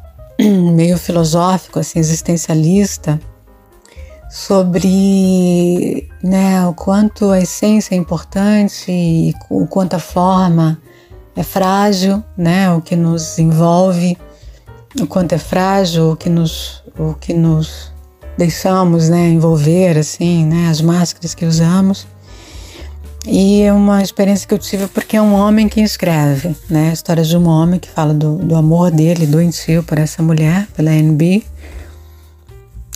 meio 0.75 0.99
filosófico, 0.99 1.79
assim, 1.79 2.01
existencialista, 2.01 3.21
sobre 4.31 6.09
né, 6.23 6.67
o 6.67 6.75
quanto 6.75 7.31
a 7.31 7.41
essência 7.41 7.95
é 7.95 7.99
importante 7.99 8.91
e 8.91 9.35
o 9.49 9.67
quanto 9.67 9.95
a 9.95 9.99
forma 9.99 10.81
é 11.35 11.43
frágil, 11.43 12.23
né, 12.37 12.71
o 12.73 12.81
que 12.81 12.97
nos 12.97 13.39
envolve, 13.39 14.17
o 15.01 15.07
quanto 15.07 15.35
é 15.35 15.39
frágil, 15.39 16.13
o 16.13 16.17
que 16.17 16.29
nos, 16.29 16.83
o 16.99 17.15
que 17.15 17.35
nos 17.35 17.93
deixamos 18.37 19.09
né, 19.09 19.29
envolver, 19.29 19.99
assim, 19.99 20.45
né, 20.45 20.69
as 20.69 20.81
máscaras 20.81 21.35
que 21.35 21.45
usamos. 21.45 22.07
E 23.29 23.63
é 23.63 23.73
uma 23.73 24.03
experiência 24.03 24.47
que 24.47 24.55
eu 24.55 24.59
tive 24.59 24.87
porque 24.87 25.17
é 25.17 25.23
um 25.23 25.35
homem 25.35 25.69
que 25.69 25.81
escreve, 25.81 26.55
né? 26.71 26.91
A 26.91 26.93
história 26.93 27.25
de 27.25 27.37
um 27.37 27.49
homem 27.49 27.81
que 27.81 27.91
fala 27.91 28.15
do, 28.15 28.37
do 28.37 28.55
amor 28.55 28.93
dele, 28.93 29.27
doentio 29.27 29.83
por 29.83 29.99
essa 29.99 30.23
mulher, 30.23 30.69
pela 30.77 30.93
NB. 30.93 31.45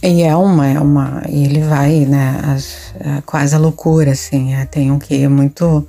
E 0.03 0.23
é 0.23 0.35
uma, 0.35 0.67
é 0.67 0.81
uma, 0.81 1.23
ele 1.29 1.61
vai, 1.61 2.07
né, 2.07 2.41
as, 2.45 2.95
é 2.99 3.21
quase 3.27 3.55
a 3.55 3.59
loucura, 3.59 4.13
assim, 4.13 4.55
é, 4.55 4.65
tem 4.65 4.91
um 4.91 4.99
que 4.99 5.29
muito 5.29 5.87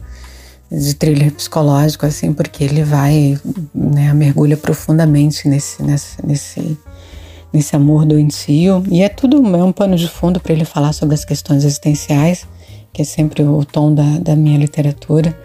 de 0.70 0.94
thriller 0.96 1.32
psicológico, 1.32 2.06
assim, 2.06 2.34
porque 2.34 2.64
ele 2.64 2.84
vai, 2.84 3.40
né, 3.74 4.14
mergulha 4.14 4.58
profundamente 4.58 5.48
nesse, 5.48 5.82
nesse, 5.82 6.26
nesse, 6.26 6.78
nesse 7.54 7.76
amor 7.76 8.06
doentio, 8.06 8.84
e 8.90 9.02
é 9.02 9.08
tudo, 9.08 9.38
é 9.56 9.64
um 9.64 9.72
pano 9.72 9.96
de 9.96 10.10
fundo 10.10 10.42
para 10.42 10.52
ele 10.52 10.66
falar 10.66 10.92
sobre 10.92 11.16
as 11.16 11.24
questões 11.24 11.64
existenciais, 11.64 12.46
que 12.92 13.02
é 13.02 13.06
sempre 13.06 13.44
o 13.44 13.64
tom 13.64 13.94
da, 13.94 14.20
da 14.20 14.36
minha 14.36 14.58
literatura, 14.58 15.38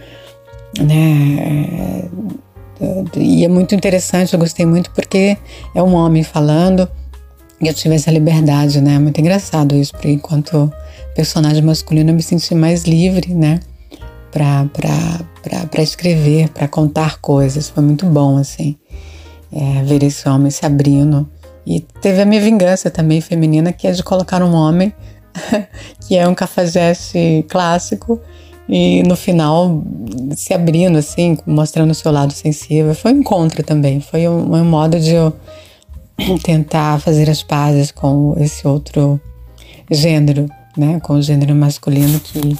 né? 0.80 2.08
É, 2.80 3.16
e 3.16 3.44
é 3.44 3.48
muito 3.48 3.74
interessante, 3.74 4.34
eu 4.34 4.40
gostei 4.40 4.66
muito 4.66 4.90
porque 4.90 5.38
é 5.74 5.82
um 5.82 5.94
homem 5.94 6.22
falando 6.22 6.88
e 7.60 7.68
eu 7.68 7.74
tive 7.74 7.94
essa 7.94 8.10
liberdade, 8.10 8.80
né? 8.80 8.98
Muito 8.98 9.20
engraçado 9.20 9.74
isso, 9.74 9.92
porque 9.92 10.10
enquanto 10.10 10.72
personagem 11.14 11.62
masculino 11.62 12.10
eu 12.10 12.14
me 12.14 12.22
senti 12.22 12.54
mais 12.54 12.84
livre, 12.84 13.34
né? 13.34 13.60
Para 14.30 15.82
escrever, 15.82 16.50
para 16.50 16.68
contar 16.68 17.18
coisas. 17.20 17.70
Foi 17.70 17.82
muito 17.82 18.04
bom, 18.04 18.36
assim, 18.36 18.76
é, 19.50 19.82
ver 19.84 20.02
esse 20.02 20.28
homem 20.28 20.50
se 20.50 20.66
abrindo. 20.66 21.26
E 21.66 21.80
teve 21.80 22.20
a 22.20 22.26
minha 22.26 22.40
vingança 22.40 22.90
também 22.90 23.20
feminina, 23.20 23.72
que 23.72 23.86
é 23.86 23.92
de 23.92 24.02
colocar 24.02 24.42
um 24.42 24.54
homem 24.54 24.92
que 26.06 26.16
é 26.16 26.28
um 26.28 26.34
cafajeste 26.34 27.44
clássico 27.48 28.20
e 28.68 29.02
no 29.04 29.16
final 29.16 29.82
se 30.36 30.52
abrindo 30.52 30.98
assim, 30.98 31.38
mostrando 31.46 31.90
o 31.90 31.94
seu 31.94 32.12
lado 32.12 32.32
sensível. 32.32 32.94
Foi 32.94 33.12
um 33.12 33.20
encontro 33.20 33.62
também, 33.62 34.00
foi 34.00 34.28
um, 34.28 34.54
um 34.54 34.64
modo 34.64 35.00
de 35.00 35.12
eu 35.12 35.32
tentar 36.42 37.00
fazer 37.00 37.28
as 37.30 37.42
pazes 37.42 37.90
com 37.90 38.34
esse 38.38 38.66
outro 38.66 39.20
gênero, 39.90 40.46
né, 40.76 41.00
com 41.00 41.14
o 41.14 41.22
gênero 41.22 41.54
masculino 41.54 42.18
que, 42.20 42.56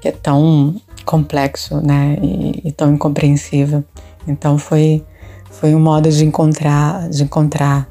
que 0.00 0.08
é 0.08 0.12
tão 0.12 0.80
complexo, 1.04 1.80
né, 1.80 2.16
e, 2.22 2.68
e 2.68 2.72
tão 2.72 2.94
incompreensível. 2.94 3.84
Então 4.26 4.58
foi 4.58 5.04
foi 5.50 5.74
um 5.74 5.80
modo 5.80 6.08
de 6.10 6.24
encontrar 6.24 7.08
de 7.08 7.22
encontrar 7.22 7.88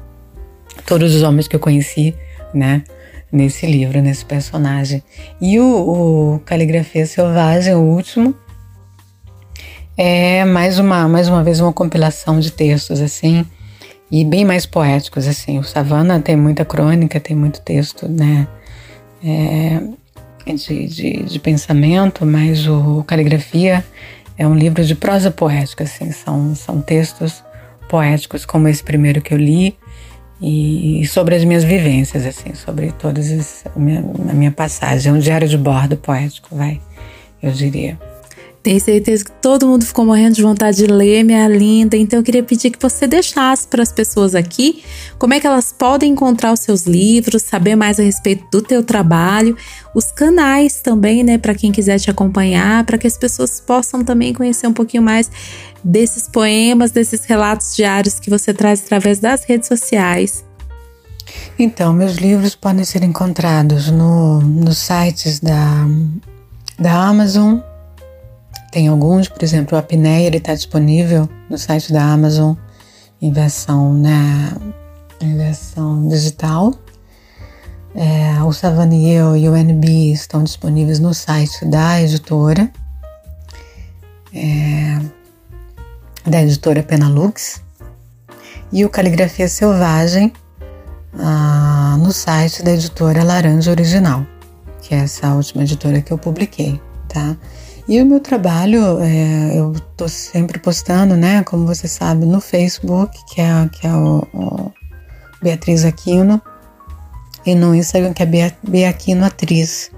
todos 0.86 1.14
os 1.14 1.22
homens 1.22 1.46
que 1.46 1.54
eu 1.54 1.60
conheci, 1.60 2.14
né, 2.54 2.82
nesse 3.30 3.66
livro, 3.66 4.00
nesse 4.00 4.24
personagem. 4.24 5.02
E 5.40 5.58
o, 5.58 6.34
o 6.34 6.40
Caligrafia 6.44 7.06
Selvagem, 7.06 7.74
o 7.74 7.80
último, 7.80 8.34
é 9.96 10.44
mais 10.44 10.78
uma, 10.78 11.06
mais 11.06 11.28
uma 11.28 11.44
vez 11.44 11.60
uma 11.60 11.72
compilação 11.72 12.40
de 12.40 12.50
textos 12.50 13.00
assim 13.00 13.44
e 14.10 14.24
bem 14.24 14.44
mais 14.44 14.66
poéticos 14.66 15.26
assim. 15.26 15.58
O 15.58 15.64
Savana 15.64 16.20
tem 16.20 16.36
muita 16.36 16.64
crônica, 16.64 17.20
tem 17.20 17.36
muito 17.36 17.60
texto, 17.60 18.08
né, 18.08 18.46
é, 19.24 19.80
de, 20.52 20.86
de, 20.86 21.22
de, 21.24 21.38
pensamento, 21.38 22.26
mas 22.26 22.66
o 22.66 23.04
Caligrafia 23.04 23.84
é 24.36 24.46
um 24.46 24.54
livro 24.54 24.84
de 24.84 24.94
prosa 24.94 25.30
poética, 25.30 25.84
assim. 25.84 26.10
São, 26.10 26.54
são 26.54 26.80
textos 26.80 27.44
poéticos 27.88 28.44
como 28.44 28.68
esse 28.68 28.82
primeiro 28.82 29.20
que 29.20 29.34
eu 29.34 29.38
li 29.38 29.76
e 30.40 31.06
sobre 31.06 31.34
as 31.34 31.44
minhas 31.44 31.62
vivências, 31.62 32.24
assim, 32.24 32.54
sobre 32.54 32.92
todas 32.92 33.30
as, 33.30 33.64
a, 33.76 33.78
minha, 33.78 34.00
a 34.00 34.32
minha 34.32 34.50
passagem. 34.50 35.12
É 35.12 35.14
um 35.14 35.18
diário 35.18 35.46
de 35.46 35.58
bordo 35.58 35.96
poético, 35.96 36.56
vai, 36.56 36.80
eu 37.42 37.52
diria. 37.52 37.98
Tenho 38.62 38.78
certeza 38.78 39.24
que 39.24 39.32
todo 39.32 39.66
mundo 39.66 39.86
ficou 39.86 40.04
morrendo 40.04 40.34
de 40.34 40.42
vontade 40.42 40.76
de 40.76 40.86
ler, 40.86 41.24
minha 41.24 41.48
linda. 41.48 41.96
Então 41.96 42.18
eu 42.18 42.22
queria 42.22 42.42
pedir 42.42 42.68
que 42.68 42.78
você 42.78 43.06
deixasse 43.06 43.66
para 43.66 43.82
as 43.82 43.90
pessoas 43.90 44.34
aqui 44.34 44.84
como 45.18 45.32
é 45.32 45.40
que 45.40 45.46
elas 45.46 45.72
podem 45.72 46.12
encontrar 46.12 46.52
os 46.52 46.60
seus 46.60 46.84
livros, 46.84 47.42
saber 47.42 47.74
mais 47.74 47.98
a 47.98 48.02
respeito 48.02 48.44
do 48.52 48.60
teu 48.60 48.82
trabalho, 48.82 49.56
os 49.94 50.12
canais 50.12 50.82
também, 50.82 51.24
né, 51.24 51.38
para 51.38 51.54
quem 51.54 51.72
quiser 51.72 51.98
te 51.98 52.10
acompanhar, 52.10 52.84
para 52.84 52.98
que 52.98 53.06
as 53.06 53.16
pessoas 53.16 53.60
possam 53.60 54.04
também 54.04 54.34
conhecer 54.34 54.66
um 54.66 54.74
pouquinho 54.74 55.02
mais 55.02 55.30
desses 55.82 56.28
poemas, 56.28 56.90
desses 56.90 57.24
relatos 57.24 57.74
diários 57.74 58.20
que 58.20 58.28
você 58.28 58.52
traz 58.52 58.82
através 58.84 59.18
das 59.20 59.44
redes 59.44 59.68
sociais. 59.68 60.44
Então, 61.58 61.94
meus 61.94 62.16
livros 62.16 62.54
podem 62.54 62.84
ser 62.84 63.02
encontrados 63.02 63.90
no, 63.90 64.40
nos 64.42 64.76
sites 64.76 65.40
da, 65.40 65.86
da 66.78 66.92
Amazon 66.92 67.60
tem 68.70 68.88
alguns, 68.88 69.28
por 69.28 69.42
exemplo, 69.42 69.76
o 69.76 69.78
Apneia 69.78 70.26
ele 70.26 70.36
está 70.36 70.54
disponível 70.54 71.28
no 71.48 71.58
site 71.58 71.92
da 71.92 72.04
Amazon 72.04 72.54
em 73.20 73.32
versão, 73.32 73.92
né, 73.94 74.52
em 75.20 75.36
versão 75.36 76.06
digital. 76.08 76.72
É, 77.94 78.40
o 78.44 78.52
Savaniel 78.52 79.36
e 79.36 79.48
o 79.48 79.56
NB 79.56 80.12
estão 80.12 80.44
disponíveis 80.44 81.00
no 81.00 81.12
site 81.12 81.64
da 81.64 82.00
editora, 82.00 82.70
é, 84.32 85.00
da 86.24 86.42
editora 86.42 86.82
Penalux. 86.82 87.62
E 88.72 88.84
o 88.84 88.88
Caligrafia 88.88 89.48
Selvagem 89.48 90.32
ah, 91.18 91.96
no 91.98 92.12
site 92.12 92.62
da 92.62 92.70
editora 92.70 93.24
Laranja 93.24 93.72
Original, 93.72 94.24
que 94.80 94.94
é 94.94 94.98
essa 94.98 95.34
última 95.34 95.64
editora 95.64 96.00
que 96.00 96.12
eu 96.12 96.18
publiquei, 96.18 96.80
tá? 97.08 97.36
E 97.90 98.00
o 98.00 98.06
meu 98.06 98.20
trabalho, 98.20 99.00
é, 99.00 99.58
eu 99.58 99.72
estou 99.72 100.08
sempre 100.08 100.60
postando, 100.60 101.16
né? 101.16 101.42
Como 101.42 101.66
você 101.66 101.88
sabe, 101.88 102.24
no 102.24 102.40
Facebook, 102.40 103.18
que 103.26 103.40
é, 103.40 103.68
que 103.68 103.84
é 103.84 103.92
o, 103.92 104.24
o 104.32 104.72
Beatriz 105.42 105.84
Aquino, 105.84 106.40
e 107.44 107.52
no 107.52 107.74
Instagram, 107.74 108.12
que 108.12 108.22
é 108.22 108.26
Bea, 108.26 108.56
Beaquino 108.62 109.24
Atriz. 109.24 109.90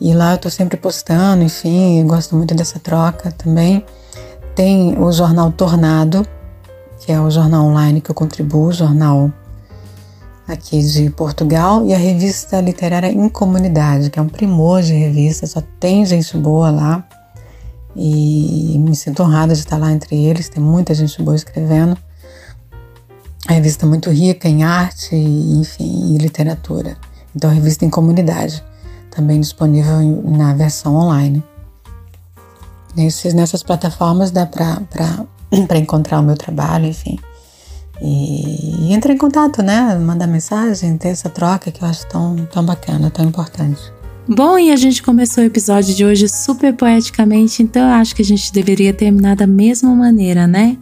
E 0.00 0.14
lá 0.14 0.30
eu 0.30 0.36
estou 0.36 0.48
sempre 0.48 0.76
postando, 0.76 1.42
enfim, 1.42 2.06
gosto 2.06 2.36
muito 2.36 2.54
dessa 2.54 2.78
troca 2.78 3.32
também. 3.32 3.84
Tem 4.54 4.96
o 4.96 5.10
jornal 5.10 5.50
Tornado, 5.50 6.24
que 7.00 7.10
é 7.10 7.20
o 7.20 7.28
jornal 7.32 7.64
online 7.64 8.00
que 8.00 8.12
eu 8.12 8.14
contribuo, 8.14 8.72
jornal 8.72 9.32
aqui 10.52 10.82
de 10.82 11.10
Portugal, 11.10 11.84
e 11.86 11.94
a 11.94 11.98
revista 11.98 12.60
literária 12.60 13.08
Em 13.08 13.28
Comunidade, 13.28 14.10
que 14.10 14.18
é 14.18 14.22
um 14.22 14.28
primor 14.28 14.82
de 14.82 14.92
revista, 14.92 15.46
só 15.46 15.62
tem 15.80 16.04
gente 16.04 16.36
boa 16.36 16.70
lá. 16.70 17.06
E 17.94 18.78
me 18.78 18.96
sinto 18.96 19.22
honrada 19.22 19.54
de 19.54 19.60
estar 19.60 19.76
lá 19.76 19.92
entre 19.92 20.16
eles, 20.16 20.48
tem 20.48 20.62
muita 20.62 20.94
gente 20.94 21.20
boa 21.22 21.36
escrevendo. 21.36 21.96
a 23.48 23.52
revista 23.52 23.84
é 23.84 23.88
muito 23.88 24.10
rica 24.10 24.48
em 24.48 24.62
arte, 24.62 25.14
enfim, 25.14 26.14
e 26.14 26.18
literatura. 26.18 26.96
Então, 27.34 27.50
a 27.50 27.52
revista 27.52 27.84
em 27.84 27.90
comunidade, 27.90 28.64
também 29.10 29.40
disponível 29.40 30.00
na 30.24 30.54
versão 30.54 30.94
online. 30.94 31.42
Nesses, 32.94 33.34
nessas 33.34 33.62
plataformas 33.62 34.30
dá 34.30 34.46
para 34.46 34.78
encontrar 35.78 36.20
o 36.20 36.22
meu 36.22 36.36
trabalho, 36.36 36.86
enfim. 36.86 37.18
E, 38.02 38.90
e 38.90 38.92
em 38.92 39.16
contato, 39.16 39.62
né? 39.62 39.96
Mandar 39.96 40.26
mensagem, 40.26 40.98
ter 40.98 41.08
essa 41.08 41.30
troca 41.30 41.70
que 41.70 41.82
eu 41.82 41.88
acho 41.88 42.06
tão, 42.08 42.34
tão 42.46 42.64
bacana, 42.64 43.10
tão 43.10 43.24
importante. 43.24 43.80
Bom, 44.26 44.58
e 44.58 44.70
a 44.70 44.76
gente 44.76 45.02
começou 45.02 45.42
o 45.42 45.46
episódio 45.46 45.94
de 45.94 46.04
hoje 46.04 46.28
super 46.28 46.72
poeticamente, 46.74 47.62
então 47.62 47.82
eu 47.82 47.94
acho 47.94 48.14
que 48.14 48.22
a 48.22 48.24
gente 48.24 48.52
deveria 48.52 48.92
terminar 48.92 49.34
da 49.34 49.46
mesma 49.46 49.94
maneira, 49.94 50.46
né? 50.46 50.78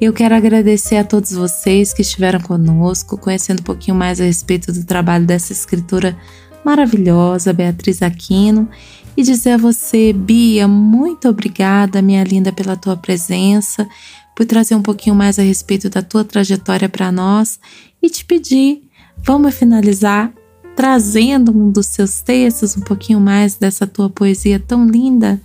Eu 0.00 0.12
quero 0.12 0.34
agradecer 0.34 0.96
a 0.96 1.04
todos 1.04 1.32
vocês 1.32 1.92
que 1.92 2.02
estiveram 2.02 2.40
conosco, 2.40 3.16
conhecendo 3.18 3.60
um 3.60 3.64
pouquinho 3.64 3.96
mais 3.96 4.20
a 4.20 4.24
respeito 4.24 4.72
do 4.72 4.84
trabalho 4.84 5.24
dessa 5.24 5.52
escritora 5.52 6.16
maravilhosa, 6.64 7.52
Beatriz 7.52 8.02
Aquino, 8.02 8.68
e 9.16 9.22
dizer 9.22 9.52
a 9.52 9.56
você, 9.56 10.12
Bia, 10.12 10.66
muito 10.66 11.28
obrigada, 11.28 12.02
minha 12.02 12.24
linda, 12.24 12.52
pela 12.52 12.76
tua 12.76 12.96
presença, 12.96 13.88
por 14.34 14.46
trazer 14.46 14.74
um 14.74 14.82
pouquinho 14.82 15.14
mais 15.14 15.38
a 15.38 15.42
respeito 15.42 15.88
da 15.90 16.02
tua 16.02 16.24
trajetória 16.24 16.88
para 16.88 17.12
nós 17.12 17.58
e 18.02 18.08
te 18.08 18.24
pedir, 18.24 18.82
vamos 19.18 19.54
finalizar 19.54 20.32
trazendo 20.74 21.52
um 21.52 21.70
dos 21.70 21.86
seus 21.86 22.22
textos, 22.22 22.76
um 22.76 22.80
pouquinho 22.80 23.20
mais 23.20 23.56
dessa 23.56 23.86
tua 23.86 24.08
poesia 24.08 24.58
tão 24.58 24.86
linda. 24.86 25.40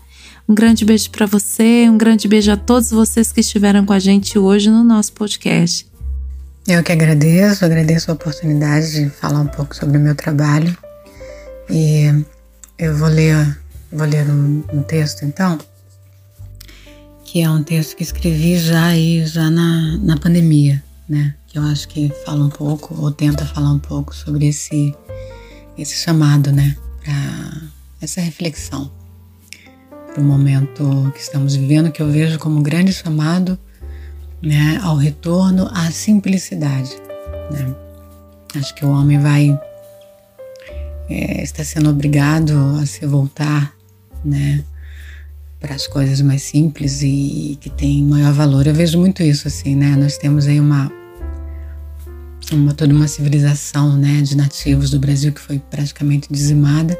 Um 0.47 0.53
grande 0.53 0.85
beijo 0.85 1.09
para 1.09 1.25
você, 1.25 1.89
um 1.89 1.97
grande 1.97 2.27
beijo 2.27 2.51
a 2.51 2.57
todos 2.57 2.91
vocês 2.91 3.31
que 3.31 3.41
estiveram 3.41 3.85
com 3.85 3.93
a 3.93 3.99
gente 3.99 4.37
hoje 4.37 4.69
no 4.69 4.83
nosso 4.83 5.11
podcast. 5.13 5.87
Eu 6.67 6.81
que 6.81 6.91
agradeço, 6.91 7.65
agradeço 7.65 8.09
a 8.09 8.13
oportunidade 8.13 8.91
de 8.91 9.09
falar 9.09 9.39
um 9.39 9.47
pouco 9.47 9.75
sobre 9.75 9.97
o 9.97 10.01
meu 10.01 10.15
trabalho. 10.15 10.75
E 11.69 12.23
eu 12.77 12.95
vou 12.95 13.07
ler, 13.07 13.59
vou 13.91 14.07
ler 14.07 14.25
um, 14.29 14.63
um 14.71 14.83
texto 14.83 15.25
então, 15.25 15.57
que 17.35 17.41
é 17.41 17.49
um 17.49 17.61
texto 17.61 17.97
que 17.97 18.03
escrevi 18.03 18.57
já 18.57 18.85
aí, 18.85 19.25
já 19.25 19.49
na, 19.49 19.97
na 19.97 20.15
pandemia, 20.15 20.81
né? 21.09 21.35
Que 21.45 21.59
eu 21.59 21.63
acho 21.63 21.85
que 21.85 22.09
fala 22.25 22.45
um 22.45 22.49
pouco, 22.49 22.95
ou 22.97 23.11
tenta 23.11 23.45
falar 23.45 23.73
um 23.73 23.77
pouco 23.77 24.15
sobre 24.15 24.47
esse 24.47 24.95
esse 25.77 25.97
chamado, 25.97 26.49
né, 26.53 26.77
para 27.03 27.61
essa 27.99 28.21
reflexão, 28.21 28.89
para 30.13 30.21
o 30.21 30.23
momento 30.23 31.11
que 31.13 31.19
estamos 31.19 31.57
vivendo, 31.57 31.91
que 31.91 32.01
eu 32.01 32.09
vejo 32.09 32.39
como 32.39 32.57
um 32.57 32.63
grande 32.63 32.93
chamado, 32.93 33.59
né, 34.41 34.79
ao 34.81 34.95
retorno 34.95 35.69
à 35.73 35.91
simplicidade, 35.91 36.95
né. 37.51 37.75
Acho 38.55 38.73
que 38.75 38.85
o 38.85 38.89
homem 38.91 39.19
vai 39.19 39.59
é, 41.09 41.43
está 41.43 41.65
sendo 41.65 41.89
obrigado 41.89 42.53
a 42.81 42.85
se 42.85 43.05
voltar, 43.05 43.73
né, 44.23 44.63
para 45.65 45.73
as 45.73 45.87
coisas 45.87 46.21
mais 46.21 46.43
simples 46.43 47.01
e 47.01 47.57
que 47.59 47.71
têm 47.71 48.03
maior 48.03 48.31
valor. 48.31 48.67
Eu 48.67 48.73
vejo 48.73 48.99
muito 48.99 49.23
isso 49.23 49.47
assim, 49.47 49.75
né? 49.75 49.95
Nós 49.95 50.15
temos 50.15 50.45
aí 50.45 50.59
uma 50.59 50.91
uma, 52.53 52.71
toda 52.75 52.93
uma 52.93 53.07
civilização 53.07 53.97
né, 53.97 54.21
de 54.21 54.37
nativos 54.37 54.91
do 54.91 54.99
Brasil 54.99 55.31
que 55.31 55.41
foi 55.41 55.57
praticamente 55.57 56.27
dizimada. 56.31 56.95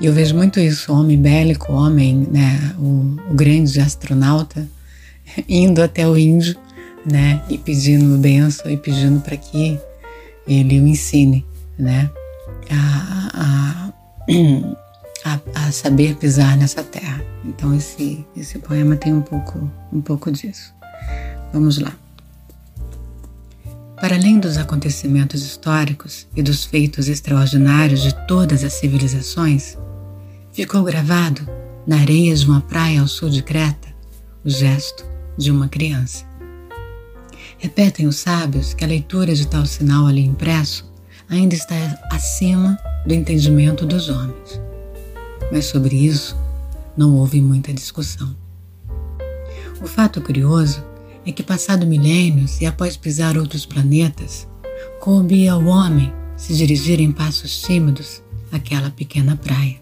E 0.00 0.06
eu 0.06 0.12
vejo 0.14 0.34
muito 0.34 0.58
isso, 0.58 0.90
homem 0.90 1.20
bélico, 1.20 1.70
homem, 1.70 2.26
né, 2.32 2.74
o, 2.78 3.16
o 3.30 3.34
grande 3.34 3.78
astronauta, 3.78 4.66
indo 5.46 5.82
até 5.82 6.08
o 6.08 6.16
índio, 6.16 6.56
né, 7.04 7.42
e 7.50 7.58
pedindo 7.58 8.16
benção 8.16 8.70
e 8.70 8.78
pedindo 8.78 9.20
para 9.20 9.36
que 9.36 9.78
ele 10.48 10.80
o 10.80 10.86
ensine, 10.86 11.44
né, 11.78 12.10
a, 12.70 13.30
a, 13.34 13.92
a, 15.26 15.66
a, 15.66 15.72
saber 15.72 16.14
pisar 16.14 16.56
nessa 16.56 16.84
terra. 16.84 17.20
Então 17.44 17.74
esse 17.74 18.24
esse 18.36 18.58
poema 18.60 18.94
tem 18.94 19.12
um 19.12 19.22
pouco 19.22 19.70
um 19.92 20.00
pouco 20.00 20.30
disso. 20.30 20.72
Vamos 21.52 21.78
lá. 21.78 21.92
Para 24.00 24.14
além 24.14 24.38
dos 24.38 24.56
acontecimentos 24.56 25.42
históricos 25.42 26.28
e 26.36 26.42
dos 26.42 26.64
feitos 26.64 27.08
extraordinários 27.08 28.02
de 28.02 28.14
todas 28.26 28.62
as 28.62 28.74
civilizações, 28.74 29.76
ficou 30.52 30.84
gravado 30.84 31.48
na 31.86 31.96
areia 31.96 32.34
de 32.34 32.46
uma 32.46 32.60
praia 32.60 33.00
ao 33.00 33.08
sul 33.08 33.30
de 33.30 33.42
Creta 33.42 33.88
o 34.44 34.50
gesto 34.50 35.04
de 35.36 35.50
uma 35.50 35.66
criança. 35.66 36.24
Repetem 37.58 38.06
os 38.06 38.16
sábios 38.16 38.74
que 38.74 38.84
a 38.84 38.88
leitura 38.88 39.34
de 39.34 39.46
tal 39.46 39.66
sinal 39.66 40.06
ali 40.06 40.24
impresso 40.24 40.88
ainda 41.28 41.54
está 41.54 41.74
acima 42.12 42.78
do 43.06 43.14
entendimento 43.14 43.86
dos 43.86 44.08
homens. 44.08 44.65
Mas 45.50 45.66
sobre 45.66 45.96
isso 45.96 46.36
não 46.96 47.14
houve 47.16 47.40
muita 47.40 47.72
discussão. 47.72 48.34
O 49.80 49.86
fato 49.86 50.20
curioso 50.20 50.82
é 51.24 51.32
que, 51.32 51.42
passado 51.42 51.86
milênios 51.86 52.60
e 52.60 52.66
após 52.66 52.96
pisar 52.96 53.36
outros 53.36 53.66
planetas, 53.66 54.48
coube 55.00 55.48
ao 55.48 55.64
homem 55.64 56.12
se 56.36 56.54
dirigir 56.54 57.00
em 57.00 57.12
passos 57.12 57.60
tímidos 57.60 58.22
àquela 58.52 58.90
pequena 58.90 59.36
praia. 59.36 59.76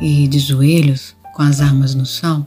E, 0.00 0.26
de 0.26 0.38
joelhos, 0.38 1.14
com 1.34 1.42
as 1.42 1.60
armas 1.60 1.94
no 1.94 2.04
chão, 2.04 2.44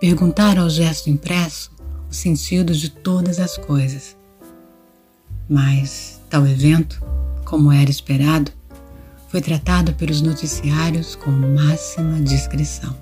perguntar 0.00 0.58
ao 0.58 0.70
gesto 0.70 1.10
impresso 1.10 1.70
o 2.10 2.14
sentido 2.14 2.72
de 2.72 2.88
todas 2.88 3.38
as 3.38 3.56
coisas. 3.56 4.16
Mas 5.48 6.20
tal 6.30 6.46
evento, 6.46 7.02
como 7.44 7.72
era 7.72 7.90
esperado, 7.90 8.52
foi 9.28 9.40
tratado 9.40 9.92
pelos 9.94 10.20
noticiários 10.20 11.14
com 11.14 11.30
máxima 11.30 12.20
discrição. 12.20 12.96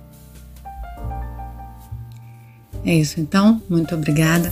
É 2.85 2.95
isso 2.95 3.21
então, 3.21 3.63
muito 3.69 3.95
obrigada. 3.95 4.51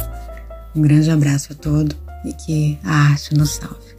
Um 0.75 0.83
grande 0.83 1.11
abraço 1.11 1.53
a 1.53 1.57
todos 1.57 1.97
e 2.25 2.33
que 2.33 2.79
a 2.83 3.11
arte 3.11 3.35
nos 3.35 3.51
salve. 3.51 3.94